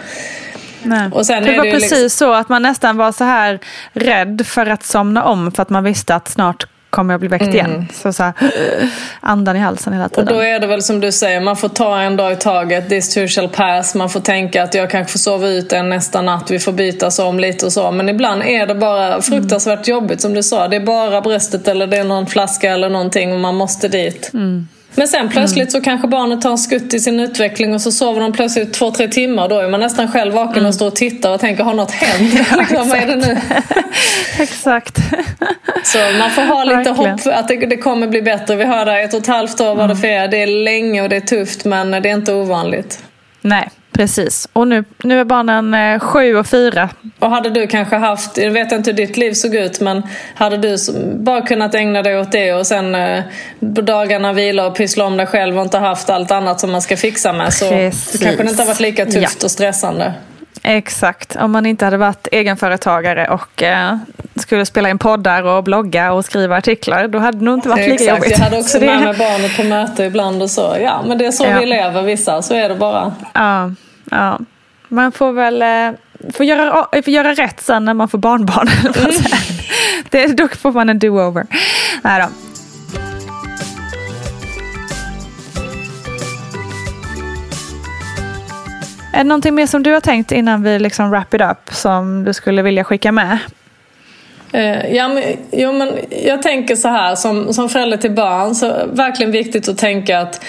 Nej. 0.82 1.10
Det 1.10 1.56
var 1.56 1.64
det 1.64 1.72
precis 1.72 1.90
liksom... 1.90 2.10
så 2.10 2.32
att 2.32 2.48
man 2.48 2.62
nästan 2.62 2.96
var 2.96 3.12
så 3.12 3.24
här 3.24 3.58
rädd 3.92 4.46
för 4.46 4.66
att 4.66 4.84
somna 4.84 5.24
om 5.24 5.52
för 5.52 5.62
att 5.62 5.70
man 5.70 5.84
visste 5.84 6.14
att 6.14 6.28
snart 6.28 6.66
kommer 6.92 7.14
jag 7.14 7.20
bli 7.20 7.28
väckt 7.28 7.42
mm. 7.42 7.54
igen. 7.54 7.88
Så, 7.92 8.12
så 8.12 8.22
här, 8.22 8.34
andan 9.20 9.56
i 9.56 9.58
halsen 9.58 9.92
hela 9.92 10.08
tiden. 10.08 10.28
Och 10.28 10.34
då 10.34 10.40
är 10.40 10.60
det 10.60 10.66
väl 10.66 10.82
som 10.82 11.00
du 11.00 11.12
säger, 11.12 11.40
man 11.40 11.56
får 11.56 11.68
ta 11.68 12.00
en 12.00 12.16
dag 12.16 12.32
i 12.32 12.36
taget. 12.36 12.88
This 12.88 13.14
too 13.14 13.28
shall 13.28 13.48
pass. 13.48 13.94
Man 13.94 14.10
får 14.10 14.20
tänka 14.20 14.62
att 14.62 14.74
jag 14.74 14.90
kanske 14.90 15.12
får 15.12 15.18
sova 15.18 15.48
ut 15.48 15.72
en 15.72 15.88
nästa 15.88 16.22
natt. 16.22 16.50
Vi 16.50 16.58
får 16.58 16.72
bytas 16.72 17.18
om 17.18 17.40
lite 17.40 17.66
och 17.66 17.72
så. 17.72 17.90
Men 17.90 18.08
ibland 18.08 18.42
är 18.42 18.66
det 18.66 18.74
bara 18.74 19.22
fruktansvärt 19.22 19.88
mm. 19.88 20.00
jobbigt 20.00 20.20
som 20.20 20.34
du 20.34 20.42
sa. 20.42 20.68
Det 20.68 20.76
är 20.76 20.80
bara 20.80 21.20
bröstet 21.20 21.68
eller 21.68 21.86
det 21.86 21.96
är 21.96 22.04
någon 22.04 22.26
flaska 22.26 22.72
eller 22.72 22.90
någonting 22.90 23.32
och 23.32 23.40
man 23.40 23.54
måste 23.54 23.88
dit. 23.88 24.30
Mm. 24.34 24.68
Men 24.94 25.08
sen 25.08 25.28
plötsligt 25.28 25.68
mm. 25.68 25.70
så 25.70 25.80
kanske 25.80 26.08
barnet 26.08 26.40
tar 26.40 26.50
en 26.50 26.58
skutt 26.58 26.94
i 26.94 27.00
sin 27.00 27.20
utveckling 27.20 27.74
och 27.74 27.80
så 27.80 27.92
sover 27.92 28.20
de 28.20 28.32
plötsligt 28.32 28.72
två, 28.72 28.90
tre 28.90 29.08
timmar. 29.08 29.48
Då 29.48 29.58
är 29.58 29.68
man 29.68 29.80
nästan 29.80 30.12
själv 30.12 30.34
vaken 30.34 30.56
mm. 30.56 30.66
och 30.66 30.74
står 30.74 30.86
och 30.86 30.96
tittar 30.96 31.34
och 31.34 31.40
tänker, 31.40 31.64
har 31.64 31.74
något 31.74 31.90
hänt? 31.90 32.34
liksom, 32.58 32.88
vad 32.88 32.98
är 32.98 33.06
det 33.06 33.16
nu? 33.16 33.40
Exakt. 34.38 34.98
så 35.84 35.98
man 36.18 36.30
får 36.30 36.42
ha 36.42 36.64
lite 36.64 36.76
Verkligen. 36.76 37.10
hopp 37.10 37.26
att 37.26 37.48
det, 37.48 37.56
det, 37.56 37.76
kommer 37.76 38.06
bli 38.06 38.22
bättre. 38.22 38.56
Vi 38.56 38.64
hörde 38.64 39.00
ett 39.00 39.14
och 39.14 39.20
ett 39.20 39.26
halvt 39.26 39.60
år 39.60 39.74
var 39.74 39.76
det 39.76 39.84
mm. 39.84 39.96
för 39.96 40.08
er. 40.08 40.28
Det 40.28 40.42
är 40.42 40.64
länge 40.64 41.02
och 41.02 41.08
det 41.08 41.16
är 41.16 41.20
tufft 41.20 41.64
men 41.64 41.90
det 41.90 42.08
är 42.08 42.14
inte 42.14 42.32
ovanligt. 42.32 43.04
Nej, 43.40 43.68
Precis, 43.92 44.48
och 44.52 44.68
nu, 44.68 44.84
nu 45.02 45.20
är 45.20 45.24
barnen 45.24 45.74
eh, 45.74 45.98
sju 45.98 46.36
och 46.36 46.46
fyra. 46.46 46.88
Och 47.18 47.30
hade 47.30 47.50
du 47.50 47.66
kanske 47.66 47.96
haft, 47.96 48.36
jag 48.36 48.50
vet 48.50 48.72
inte 48.72 48.90
hur 48.90 48.96
ditt 48.96 49.16
liv 49.16 49.32
såg 49.32 49.54
ut, 49.54 49.80
men 49.80 50.02
hade 50.34 50.56
du 50.56 50.76
bara 51.16 51.40
kunnat 51.40 51.74
ägna 51.74 52.02
dig 52.02 52.20
åt 52.20 52.32
det 52.32 52.52
och 52.52 52.66
sen 52.66 52.94
eh, 52.94 53.24
dagarna 53.60 54.32
vila 54.32 54.66
och 54.66 54.76
pyssla 54.76 55.04
om 55.04 55.16
dig 55.16 55.26
själv 55.26 55.58
och 55.58 55.62
inte 55.62 55.78
haft 55.78 56.10
allt 56.10 56.30
annat 56.30 56.60
som 56.60 56.72
man 56.72 56.82
ska 56.82 56.96
fixa 56.96 57.32
med 57.32 57.52
så 57.52 57.68
Precis. 57.68 58.20
kanske 58.22 58.42
det 58.42 58.50
inte 58.50 58.62
har 58.62 58.66
varit 58.66 58.80
lika 58.80 59.06
tufft 59.06 59.36
ja. 59.40 59.44
och 59.44 59.50
stressande. 59.50 60.14
Exakt, 60.64 61.36
om 61.36 61.52
man 61.52 61.66
inte 61.66 61.84
hade 61.84 61.96
varit 61.96 62.28
egenföretagare 62.32 63.28
och 63.28 63.62
eh, 63.62 63.96
skulle 64.36 64.66
spela 64.66 64.90
in 64.90 64.98
poddar 64.98 65.42
och 65.42 65.64
blogga 65.64 66.12
och 66.12 66.24
skriva 66.24 66.56
artiklar, 66.56 67.08
då 67.08 67.18
hade 67.18 67.38
det 67.38 67.44
nog 67.44 67.54
inte 67.54 67.68
varit 67.68 67.88
lika 67.88 67.94
Exakt. 67.94 68.10
jobbigt. 68.10 68.30
Jag 68.30 68.44
hade 68.44 68.58
också 68.58 68.80
med 68.80 69.00
mig 69.00 69.14
barnet 69.18 69.56
på 69.56 69.62
möte 69.62 70.04
ibland 70.04 70.42
och 70.42 70.50
så. 70.50 70.76
Ja, 70.80 71.02
men 71.06 71.18
det 71.18 71.26
är 71.26 71.30
så 71.30 71.44
ja. 71.44 71.60
vi 71.60 71.66
lever 71.66 72.02
vissa, 72.02 72.42
så 72.42 72.54
är 72.54 72.68
det 72.68 72.74
bara. 72.74 73.14
Ja, 73.32 73.70
ja. 74.12 74.38
Man 74.88 75.12
får 75.12 75.32
väl 75.32 75.62
eh, 75.62 75.98
får 76.32 76.46
göra, 76.46 76.86
får 77.02 77.08
göra 77.08 77.34
rätt 77.34 77.60
sen 77.60 77.84
när 77.84 77.94
man 77.94 78.08
får 78.08 78.18
barnbarn. 78.18 78.68
Mm. 80.12 80.26
det, 80.26 80.26
då 80.36 80.48
får 80.48 80.72
man 80.72 80.88
en 80.88 80.98
do-over. 80.98 81.46
Nej 82.02 82.22
då. 82.22 82.28
Är 89.12 89.18
det 89.18 89.24
någonting 89.24 89.54
mer 89.54 89.66
som 89.66 89.82
du 89.82 89.92
har 89.92 90.00
tänkt 90.00 90.32
innan 90.32 90.62
vi 90.62 90.78
liksom 90.78 91.10
wrap 91.10 91.34
it 91.34 91.40
up 91.40 91.74
som 91.74 92.24
du 92.24 92.32
skulle 92.32 92.62
vilja 92.62 92.84
skicka 92.84 93.12
med? 93.12 93.38
Eh, 94.52 94.94
ja, 94.94 95.08
men, 95.08 95.22
jo, 95.50 95.72
men 95.72 95.88
jag 96.24 96.42
tänker 96.42 96.76
så 96.76 96.88
här, 96.88 97.14
som, 97.14 97.52
som 97.52 97.68
förälder 97.68 97.96
till 97.96 98.10
barn 98.10 98.54
så 98.54 98.66
är 98.66 98.70
det 98.70 98.86
verkligen 98.92 99.32
viktigt 99.32 99.68
att 99.68 99.78
tänka 99.78 100.20
att 100.20 100.44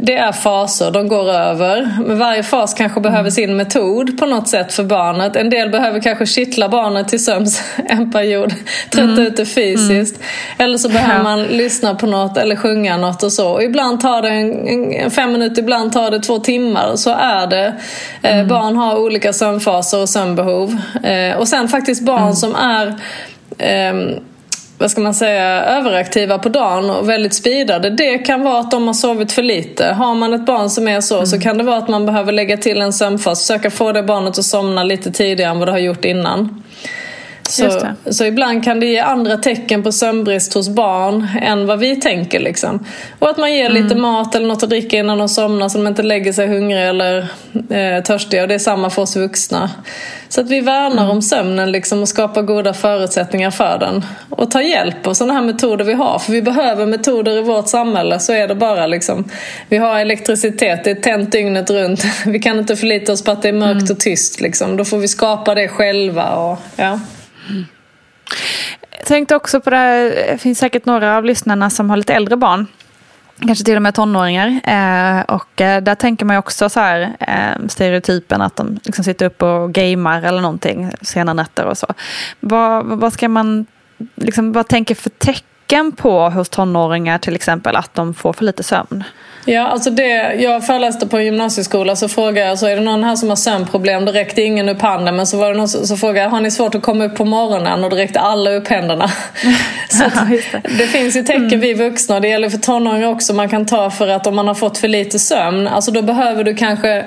det 0.00 0.16
är 0.16 0.32
faser, 0.32 0.90
de 0.90 1.08
går 1.08 1.30
över. 1.30 1.98
Men 2.06 2.18
varje 2.18 2.42
fas 2.42 2.74
kanske 2.74 3.00
behöver 3.00 3.20
mm. 3.20 3.30
sin 3.30 3.56
metod 3.56 4.18
på 4.18 4.26
något 4.26 4.48
sätt 4.48 4.72
för 4.72 4.84
barnet. 4.84 5.36
En 5.36 5.50
del 5.50 5.70
behöver 5.70 6.00
kanske 6.00 6.26
kittla 6.26 6.68
barnet 6.68 7.08
till 7.08 7.24
sömns 7.24 7.62
en 7.86 8.12
period, 8.12 8.54
trötta 8.90 9.12
mm. 9.12 9.26
ut 9.26 9.36
det 9.36 9.46
fysiskt. 9.46 10.16
Mm. 10.16 10.28
Eller 10.58 10.78
så 10.78 10.88
behöver 10.88 11.22
man 11.22 11.42
lyssna 11.42 11.94
på 11.94 12.06
något 12.06 12.36
eller 12.36 12.56
sjunga 12.56 12.96
något 12.96 13.22
och 13.22 13.32
så. 13.32 13.50
Och 13.50 13.62
ibland 13.62 14.00
tar 14.00 14.22
det 14.22 14.28
en, 14.28 14.68
en, 14.92 15.10
fem 15.10 15.32
minuter, 15.32 15.62
ibland 15.62 15.92
tar 15.92 16.10
det 16.10 16.20
två 16.20 16.38
timmar. 16.38 16.96
Så 16.96 17.10
är 17.10 17.46
det. 17.46 17.74
Eh, 18.22 18.34
mm. 18.34 18.48
barn 18.48 18.76
har 18.76 18.98
olika 18.98 19.32
sömnfaser 19.32 20.00
och 20.00 20.08
sömnbehov. 20.08 20.76
Eh, 21.02 21.36
och 21.36 21.48
sen 21.48 21.68
faktiskt 21.68 22.02
barn 22.02 22.22
mm. 22.22 22.34
som 22.34 22.54
är 22.54 22.94
eh, 23.58 23.94
vad 24.78 24.90
ska 24.90 25.00
man 25.00 25.14
säga, 25.14 25.64
överaktiva 25.64 26.38
på 26.38 26.48
dagen 26.48 26.90
och 26.90 27.08
väldigt 27.08 27.34
speedade. 27.34 27.90
Det 27.90 28.18
kan 28.18 28.42
vara 28.42 28.60
att 28.60 28.70
de 28.70 28.86
har 28.86 28.94
sovit 28.94 29.32
för 29.32 29.42
lite. 29.42 29.86
Har 29.86 30.14
man 30.14 30.34
ett 30.34 30.46
barn 30.46 30.70
som 30.70 30.88
är 30.88 31.00
så 31.00 31.14
mm. 31.14 31.26
så 31.26 31.40
kan 31.40 31.58
det 31.58 31.64
vara 31.64 31.76
att 31.76 31.88
man 31.88 32.06
behöver 32.06 32.32
lägga 32.32 32.56
till 32.56 32.80
en 32.80 32.92
sömnfas. 32.92 33.40
Försöka 33.46 33.70
få 33.70 33.92
det 33.92 34.02
barnet 34.02 34.38
att 34.38 34.44
somna 34.44 34.84
lite 34.84 35.12
tidigare 35.12 35.50
än 35.50 35.58
vad 35.58 35.68
det 35.68 35.72
har 35.72 35.78
gjort 35.78 36.04
innan. 36.04 36.62
Så, 37.48 37.70
så 38.10 38.24
ibland 38.24 38.64
kan 38.64 38.80
det 38.80 38.86
ge 38.86 38.98
andra 38.98 39.36
tecken 39.36 39.82
på 39.82 39.92
sömnbrist 39.92 40.54
hos 40.54 40.68
barn 40.68 41.28
än 41.42 41.66
vad 41.66 41.78
vi 41.78 41.96
tänker. 41.96 42.40
Liksom. 42.40 42.86
Och 43.18 43.30
att 43.30 43.38
man 43.38 43.52
ger 43.54 43.70
mm. 43.70 43.82
lite 43.82 43.94
mat 43.94 44.34
eller 44.34 44.48
något 44.48 44.62
att 44.62 44.70
dricka 44.70 44.98
innan 44.98 45.18
de 45.18 45.28
somnar 45.28 45.68
så 45.68 45.78
de 45.78 45.86
inte 45.86 46.02
lägger 46.02 46.32
sig 46.32 46.48
hungriga 46.48 46.88
eller 46.88 47.28
eh, 47.70 48.02
törstiga. 48.02 48.42
Och 48.42 48.48
det 48.48 48.54
är 48.54 48.58
samma 48.58 48.90
för 48.90 49.02
oss 49.02 49.16
vuxna. 49.16 49.70
Så 50.28 50.40
att 50.40 50.50
vi 50.50 50.60
värnar 50.60 51.02
mm. 51.02 51.10
om 51.10 51.22
sömnen 51.22 51.72
liksom, 51.72 52.02
och 52.02 52.08
skapar 52.08 52.42
goda 52.42 52.74
förutsättningar 52.74 53.50
för 53.50 53.78
den. 53.78 54.04
Och 54.30 54.50
tar 54.50 54.60
hjälp 54.60 55.06
av 55.06 55.14
sådana 55.14 55.34
här 55.34 55.42
metoder 55.42 55.84
vi 55.84 55.92
har. 55.92 56.18
För 56.18 56.32
vi 56.32 56.42
behöver 56.42 56.86
metoder 56.86 57.38
i 57.38 57.42
vårt 57.42 57.68
samhälle. 57.68 58.18
Så 58.18 58.32
är 58.32 58.48
det 58.48 58.54
bara. 58.54 58.86
Liksom. 58.86 59.24
Vi 59.68 59.76
har 59.76 60.00
elektricitet, 60.00 60.84
det 60.84 60.90
är 60.90 60.94
tänt 60.94 61.32
dygnet 61.32 61.70
runt. 61.70 62.04
Vi 62.26 62.38
kan 62.38 62.58
inte 62.58 62.76
förlita 62.76 63.12
oss 63.12 63.24
på 63.24 63.30
att 63.30 63.42
det 63.42 63.48
är 63.48 63.52
mörkt 63.52 63.82
mm. 63.82 63.92
och 63.92 64.00
tyst. 64.00 64.40
Liksom. 64.40 64.76
Då 64.76 64.84
får 64.84 64.98
vi 64.98 65.08
skapa 65.08 65.54
det 65.54 65.68
själva. 65.68 66.30
Och, 66.30 66.58
ja. 66.76 67.00
Jag 68.98 69.06
tänkte 69.06 69.36
också 69.36 69.60
på 69.60 69.70
det, 69.70 69.76
här, 69.76 70.02
det 70.32 70.38
finns 70.38 70.58
säkert 70.58 70.86
några 70.86 71.16
av 71.16 71.24
lyssnarna 71.24 71.70
som 71.70 71.90
har 71.90 71.96
lite 71.96 72.14
äldre 72.14 72.36
barn. 72.36 72.66
Kanske 73.40 73.64
till 73.64 73.76
och 73.76 73.82
med 73.82 73.94
tonåringar. 73.94 74.48
Eh, 74.48 75.20
och 75.34 75.60
eh, 75.60 75.82
där 75.82 75.94
tänker 75.94 76.24
man 76.24 76.36
ju 76.36 76.38
också 76.38 76.68
så 76.68 76.80
här, 76.80 77.16
eh, 77.20 77.66
stereotypen 77.68 78.42
att 78.42 78.56
de 78.56 78.78
liksom 78.84 79.04
sitter 79.04 79.26
upp 79.26 79.42
och 79.42 79.72
gamer 79.72 80.22
eller 80.22 80.40
någonting 80.40 80.90
sena 81.02 81.34
nätter 81.34 81.64
och 81.64 81.78
så. 81.78 81.86
Vad, 82.40 82.86
vad 82.86 83.12
ska 83.12 83.28
man, 83.28 83.66
liksom, 84.14 84.52
vad 84.52 84.68
tänker 84.68 84.94
för 84.94 85.10
tecken 85.10 85.92
på 85.92 86.30
hos 86.30 86.48
tonåringar 86.48 87.18
till 87.18 87.34
exempel 87.34 87.76
att 87.76 87.94
de 87.94 88.14
får 88.14 88.32
för 88.32 88.44
lite 88.44 88.62
sömn? 88.62 89.04
Ja, 89.46 89.66
alltså 89.66 89.90
det, 89.90 90.34
jag 90.34 90.66
föreläste 90.66 91.06
på 91.06 91.18
en 91.18 91.24
gymnasieskola 91.24 91.96
så 91.96 92.08
frågade 92.08 92.48
jag, 92.48 92.58
så 92.58 92.66
är 92.66 92.76
det 92.76 92.82
någon 92.82 93.04
här 93.04 93.16
som 93.16 93.28
har 93.28 93.36
sömnproblem? 93.36 94.04
Då 94.04 94.12
räckte 94.12 94.42
ingen 94.42 94.68
upp 94.68 94.80
handen 94.80 95.16
men 95.16 95.26
så 95.26 95.36
var 95.36 95.50
det 95.50 95.56
någon 95.56 95.68
så, 95.68 95.86
så 95.86 95.96
frågade 95.96 96.20
jag, 96.20 96.30
har 96.30 96.40
ni 96.40 96.50
svårt 96.50 96.74
att 96.74 96.82
komma 96.82 97.04
upp 97.04 97.16
på 97.16 97.24
morgonen? 97.24 97.84
Och 97.84 97.90
då 97.90 97.96
räckte 97.96 98.20
alla 98.20 98.50
upp 98.50 98.68
händerna. 98.68 99.08
så 99.88 100.04
det. 100.04 100.60
det. 100.78 100.86
finns 100.86 101.16
ju 101.16 101.22
tecken 101.22 101.44
mm. 101.44 101.60
vi 101.60 101.74
vuxna, 101.74 102.14
och 102.14 102.20
det 102.20 102.28
gäller 102.28 102.50
för 102.50 102.58
tonåringar 102.58 103.08
också, 103.08 103.34
man 103.34 103.48
kan 103.48 103.66
ta 103.66 103.90
för 103.90 104.08
att 104.08 104.26
om 104.26 104.36
man 104.36 104.48
har 104.48 104.54
fått 104.54 104.78
för 104.78 104.88
lite 104.88 105.18
sömn, 105.18 105.68
alltså 105.68 105.90
då 105.90 106.02
behöver 106.02 106.44
du 106.44 106.54
kanske 106.54 107.04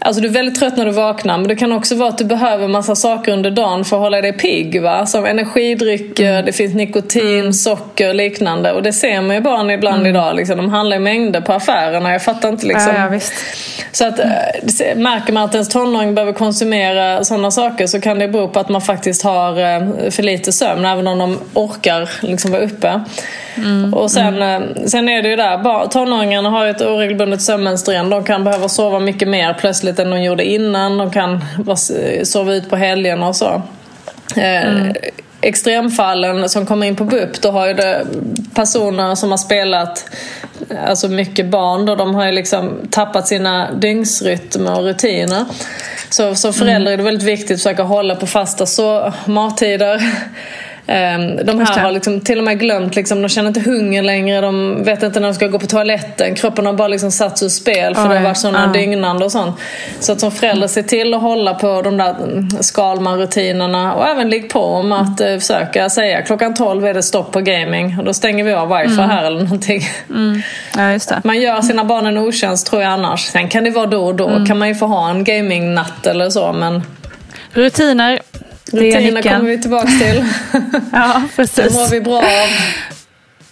Alltså 0.00 0.22
du 0.22 0.28
är 0.28 0.32
väldigt 0.32 0.58
trött 0.58 0.76
när 0.76 0.84
du 0.84 0.90
vaknar 0.90 1.38
men 1.38 1.48
det 1.48 1.56
kan 1.56 1.72
också 1.72 1.94
vara 1.94 2.08
att 2.08 2.18
du 2.18 2.24
behöver 2.24 2.68
massa 2.68 2.94
saker 2.94 3.32
under 3.32 3.50
dagen 3.50 3.84
för 3.84 3.96
att 3.96 4.02
hålla 4.02 4.20
dig 4.20 4.32
pigg. 4.32 4.82
Va? 4.82 5.06
Som 5.06 5.24
energidrycker, 5.24 6.32
mm. 6.32 6.44
det 6.44 6.52
finns 6.52 6.74
nikotin, 6.74 7.40
mm. 7.40 7.52
socker 7.52 8.08
och 8.08 8.14
liknande. 8.14 8.72
Och 8.72 8.82
det 8.82 8.92
ser 8.92 9.20
man 9.20 9.36
ju 9.36 9.42
barn 9.42 9.70
ibland 9.70 10.00
mm. 10.00 10.10
idag. 10.10 10.36
Liksom. 10.36 10.56
De 10.56 10.68
handlar 10.68 10.96
i 10.96 11.00
mängder 11.00 11.40
på 11.40 11.52
affärerna. 11.52 12.12
Jag 12.12 12.22
fattar 12.22 12.48
inte 12.48 12.66
liksom. 12.66 12.92
Ja, 12.96 13.02
ja, 13.02 13.08
visst. 13.08 13.32
Så 13.92 14.06
att, 14.06 14.18
äh, 14.18 14.26
märker 14.96 15.32
man 15.32 15.44
att 15.44 15.54
ens 15.54 15.68
tonåring 15.68 16.14
behöver 16.14 16.32
konsumera 16.32 17.24
sådana 17.24 17.50
saker 17.50 17.86
så 17.86 18.00
kan 18.00 18.18
det 18.18 18.28
bero 18.28 18.48
på 18.48 18.60
att 18.60 18.68
man 18.68 18.80
faktiskt 18.80 19.22
har 19.22 19.50
äh, 19.50 20.10
för 20.10 20.22
lite 20.22 20.52
sömn. 20.52 20.84
Även 20.84 21.06
om 21.06 21.18
de 21.18 21.38
orkar 21.54 22.10
liksom 22.20 22.50
vara 22.50 22.62
uppe. 22.62 23.00
Mm. 23.56 23.94
Och 23.94 24.10
sen, 24.10 24.42
äh, 24.42 24.60
sen 24.86 25.08
är 25.08 25.22
det 25.22 25.28
ju 25.28 25.36
där, 25.36 25.86
tonåringarna 25.86 26.50
har 26.50 26.66
ett 26.66 26.80
oregelbundet 26.80 27.42
sömnmönster 27.42 27.92
igen. 27.92 28.10
De 28.10 28.24
kan 28.24 28.44
behöva 28.44 28.68
sova 28.68 28.98
mycket 28.98 29.28
mer 29.28 29.54
plötsligt 29.54 29.87
än 29.98 30.10
de 30.10 30.22
gjorde 30.22 30.44
innan. 30.44 30.98
De 30.98 31.10
kan 31.10 31.44
sova 32.22 32.54
ut 32.54 32.70
på 32.70 32.76
helgerna 32.76 33.28
och 33.28 33.36
så. 33.36 33.62
Mm. 34.36 34.94
Extremfallen 35.40 36.48
som 36.48 36.66
kommer 36.66 36.86
in 36.86 36.96
på 36.96 37.04
BUP, 37.04 37.42
då 37.42 37.50
har 37.50 37.66
ju 37.66 37.74
det 37.74 38.06
personer 38.54 39.14
som 39.14 39.30
har 39.30 39.38
spelat 39.38 40.10
alltså 40.86 41.08
mycket 41.08 41.46
barn 41.46 41.86
då, 41.86 41.94
de 41.94 42.14
har 42.14 42.26
ju 42.26 42.32
liksom 42.32 42.88
tappat 42.90 43.28
sina 43.28 43.72
dygnsrytmer 43.72 44.78
och 44.78 44.84
rutiner. 44.84 45.44
Så 46.10 46.34
som 46.34 46.52
förälder 46.52 46.92
är 46.92 46.96
det 46.96 47.02
väldigt 47.02 47.28
viktigt 47.28 47.50
att 47.50 47.62
försöka 47.62 47.82
hålla 47.82 48.14
på 48.14 48.26
fasta 48.26 48.66
så 48.66 49.12
mattider. 49.26 50.02
Ehm, 50.90 51.46
de 51.46 51.60
här 51.60 51.80
har 51.80 51.92
liksom 51.92 52.20
till 52.20 52.38
och 52.38 52.44
med 52.44 52.60
glömt, 52.60 52.96
liksom, 52.96 53.22
de 53.22 53.28
känner 53.28 53.48
inte 53.48 53.60
hunger 53.60 54.02
längre, 54.02 54.40
de 54.40 54.84
vet 54.84 55.02
inte 55.02 55.20
när 55.20 55.28
de 55.28 55.34
ska 55.34 55.46
gå 55.46 55.58
på 55.58 55.66
toaletten. 55.66 56.34
Kroppen 56.34 56.66
har 56.66 56.72
bara 56.72 56.88
liksom 56.88 57.10
satts 57.10 57.42
ur 57.42 57.48
spel 57.48 57.94
för 57.94 58.02
Oj, 58.02 58.08
det 58.08 58.14
har 58.14 58.24
varit 58.24 58.38
sådana 58.38 58.70
ja. 58.74 58.80
dygnande 58.80 59.24
och 59.24 59.32
sånt. 59.32 59.56
Så 60.00 60.12
att 60.12 60.20
som 60.20 60.32
förälder 60.32 60.66
se 60.66 60.82
till 60.82 61.14
att 61.14 61.20
hålla 61.20 61.54
på 61.54 61.82
de 61.82 61.96
där 61.96 62.14
Skalman-rutinerna 62.62 63.94
och 63.94 64.08
även 64.08 64.30
ligg 64.30 64.50
på 64.50 64.64
om 64.64 64.92
att 64.92 65.20
mm. 65.20 65.40
försöka 65.40 65.90
säga 65.90 66.22
klockan 66.22 66.54
12 66.54 66.86
är 66.86 66.94
det 66.94 67.02
stopp 67.02 67.32
på 67.32 67.40
gaming 67.40 67.98
och 67.98 68.04
då 68.04 68.14
stänger 68.14 68.44
vi 68.44 68.52
av 68.52 68.68
wifi 68.68 68.92
mm. 68.92 69.10
här 69.10 69.24
eller 69.24 69.40
någonting. 69.40 69.82
Mm. 70.10 70.42
Ja. 70.76 71.20
Man 71.24 71.40
gör 71.40 71.60
sina 71.60 71.84
barn 71.84 72.06
en 72.06 72.18
otjänst 72.18 72.66
tror 72.66 72.82
jag 72.82 72.92
annars. 72.92 73.24
Sen 73.24 73.48
kan 73.48 73.64
det 73.64 73.70
vara 73.70 73.86
då 73.86 74.06
och 74.06 74.14
då, 74.14 74.28
mm. 74.28 74.46
kan 74.46 74.58
man 74.58 74.68
ju 74.68 74.74
få 74.74 74.86
ha 74.86 75.10
en 75.10 75.24
gamingnatt 75.24 76.06
eller 76.06 76.30
så 76.30 76.52
men 76.52 76.82
Rutiner, 77.52 78.20
Rutiner 78.72 79.22
kommer 79.22 79.50
vi 79.50 79.62
tillbaka 79.62 79.86
till. 79.86 80.24
ja, 80.92 81.22
precis. 81.36 81.64
Det 81.64 81.72
mår 81.72 81.90
vi 81.90 82.00
bra 82.00 82.18
av. 82.18 82.48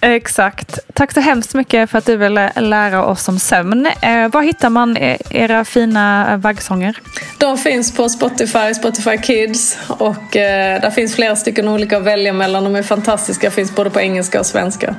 Exakt. 0.01 0.79
Tack 0.95 1.13
så 1.13 1.21
hemskt 1.21 1.55
mycket 1.55 1.91
för 1.91 1.99
att 1.99 2.07
du 2.07 2.17
ville 2.17 2.53
lära 2.61 3.05
oss 3.05 3.29
om 3.29 3.39
sömn. 3.39 3.89
Eh, 4.01 4.29
var 4.29 4.43
hittar 4.43 4.71
man 4.71 4.97
e- 4.97 5.19
era 5.31 5.65
fina 5.65 6.37
vaggsånger? 6.37 6.99
De 7.39 7.59
finns 7.59 7.97
på 7.97 8.09
Spotify, 8.09 8.75
Spotify 8.75 9.19
Kids 9.19 9.79
och 9.89 10.37
eh, 10.37 10.81
där 10.81 10.91
finns 10.91 11.15
flera 11.15 11.37
stycken 11.37 11.69
olika 11.69 11.97
att 11.97 12.03
välja 12.03 12.33
mellan. 12.33 12.65
De 12.65 12.77
är 12.77 12.83
fantastiska, 12.83 13.51
finns 13.51 13.75
både 13.75 13.91
på 13.91 14.01
engelska 14.01 14.41
och 14.41 14.47
svenska. 14.47 14.95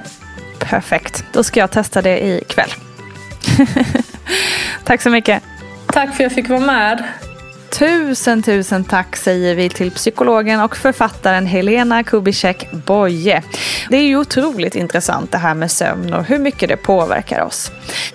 Perfekt. 0.60 1.24
Då 1.34 1.44
ska 1.44 1.60
jag 1.60 1.72
testa 1.72 2.02
det 2.02 2.26
ikväll. 2.26 2.70
Tack 4.84 5.02
så 5.02 5.10
mycket. 5.10 5.44
Tack 5.88 6.08
för 6.08 6.14
att 6.14 6.20
jag 6.20 6.32
fick 6.32 6.50
vara 6.50 6.60
med. 6.60 7.04
Tusen, 7.70 8.44
tusen 8.44 8.84
tack 8.84 9.16
säger 9.16 9.56
vi 9.56 9.70
till 9.70 9.92
psykologen 9.92 10.62
och 10.62 10.78
författaren 10.78 11.46
Helena 11.46 12.04
Kubicek 12.04 12.72
Boye. 12.72 13.44
Det 13.90 13.98
är 13.98 14.04
ju 14.04 14.18
otroligt 14.18 14.76
intressant 14.76 15.32
det 15.32 15.38
här 15.38 15.54
med 15.54 15.72
sömn 15.72 16.14
och 16.14 16.26
hur 16.26 16.40
mycket 16.40 16.70
det 16.70 16.78
påverkar 16.78 17.42
oss. 17.42 17.72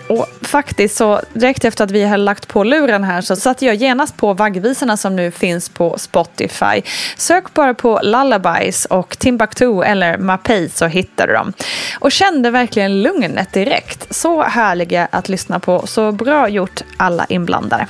Och 0.08 0.26
faktiskt 0.42 0.96
så 0.96 1.20
direkt 1.32 1.64
efter 1.64 1.84
att 1.84 1.90
vi 1.90 2.04
har 2.04 2.16
lagt 2.16 2.48
på 2.48 2.64
luren 2.64 3.04
här 3.04 3.20
så 3.20 3.36
satte 3.36 3.66
jag 3.66 3.74
genast 3.74 4.16
på 4.16 4.34
vaggvisorna 4.34 4.96
som 4.96 5.16
nu 5.16 5.30
finns 5.30 5.68
på 5.68 5.98
Spotify. 5.98 6.82
Sök 7.16 7.54
bara 7.54 7.74
på 7.74 8.00
Lullabies 8.02 8.84
och 8.84 9.18
Timbuktu 9.18 9.82
eller 9.82 10.18
Mapei 10.18 10.68
så 10.68 10.86
hittar 10.86 11.26
du 11.26 11.32
dem. 11.32 11.52
Och 11.98 12.12
kände 12.12 12.50
verkligen 12.50 13.02
lugnet 13.02 13.52
direkt. 13.52 14.14
Så 14.14 14.42
härliga 14.42 15.08
att 15.10 15.28
lyssna 15.28 15.60
på. 15.60 15.86
Så 15.86 16.12
bra 16.12 16.48
gjort 16.48 16.80
alla 16.96 17.26
inblandade. 17.28 17.86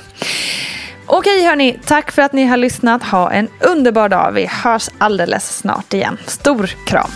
Okej 1.07 1.43
hörni, 1.45 1.79
tack 1.85 2.11
för 2.11 2.21
att 2.21 2.33
ni 2.33 2.45
har 2.45 2.57
lyssnat. 2.57 3.03
Ha 3.03 3.31
en 3.31 3.47
underbar 3.61 4.09
dag. 4.09 4.31
Vi 4.31 4.45
hörs 4.45 4.89
alldeles 4.97 5.57
snart 5.57 5.93
igen. 5.93 6.17
Stor 6.27 6.67
kram! 6.85 7.11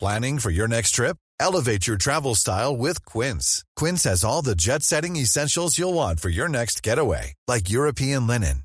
Planning 0.00 0.38
for 0.38 0.50
your 0.50 0.68
next 0.68 0.90
trip? 0.96 1.16
Elevate 1.40 1.86
your 1.86 1.96
travel 1.96 2.34
style 2.34 2.76
with 2.76 3.04
Quince. 3.06 3.62
Quince 3.80 4.04
has 4.04 4.24
all 4.24 4.44
the 4.44 4.54
jet-setting 4.54 5.16
essentials 5.16 5.78
you'll 5.78 5.94
want 5.94 6.20
for 6.20 6.28
your 6.28 6.48
next 6.48 6.86
getaway, 6.86 7.32
like 7.48 7.70
European 7.70 8.26
linen 8.26 8.63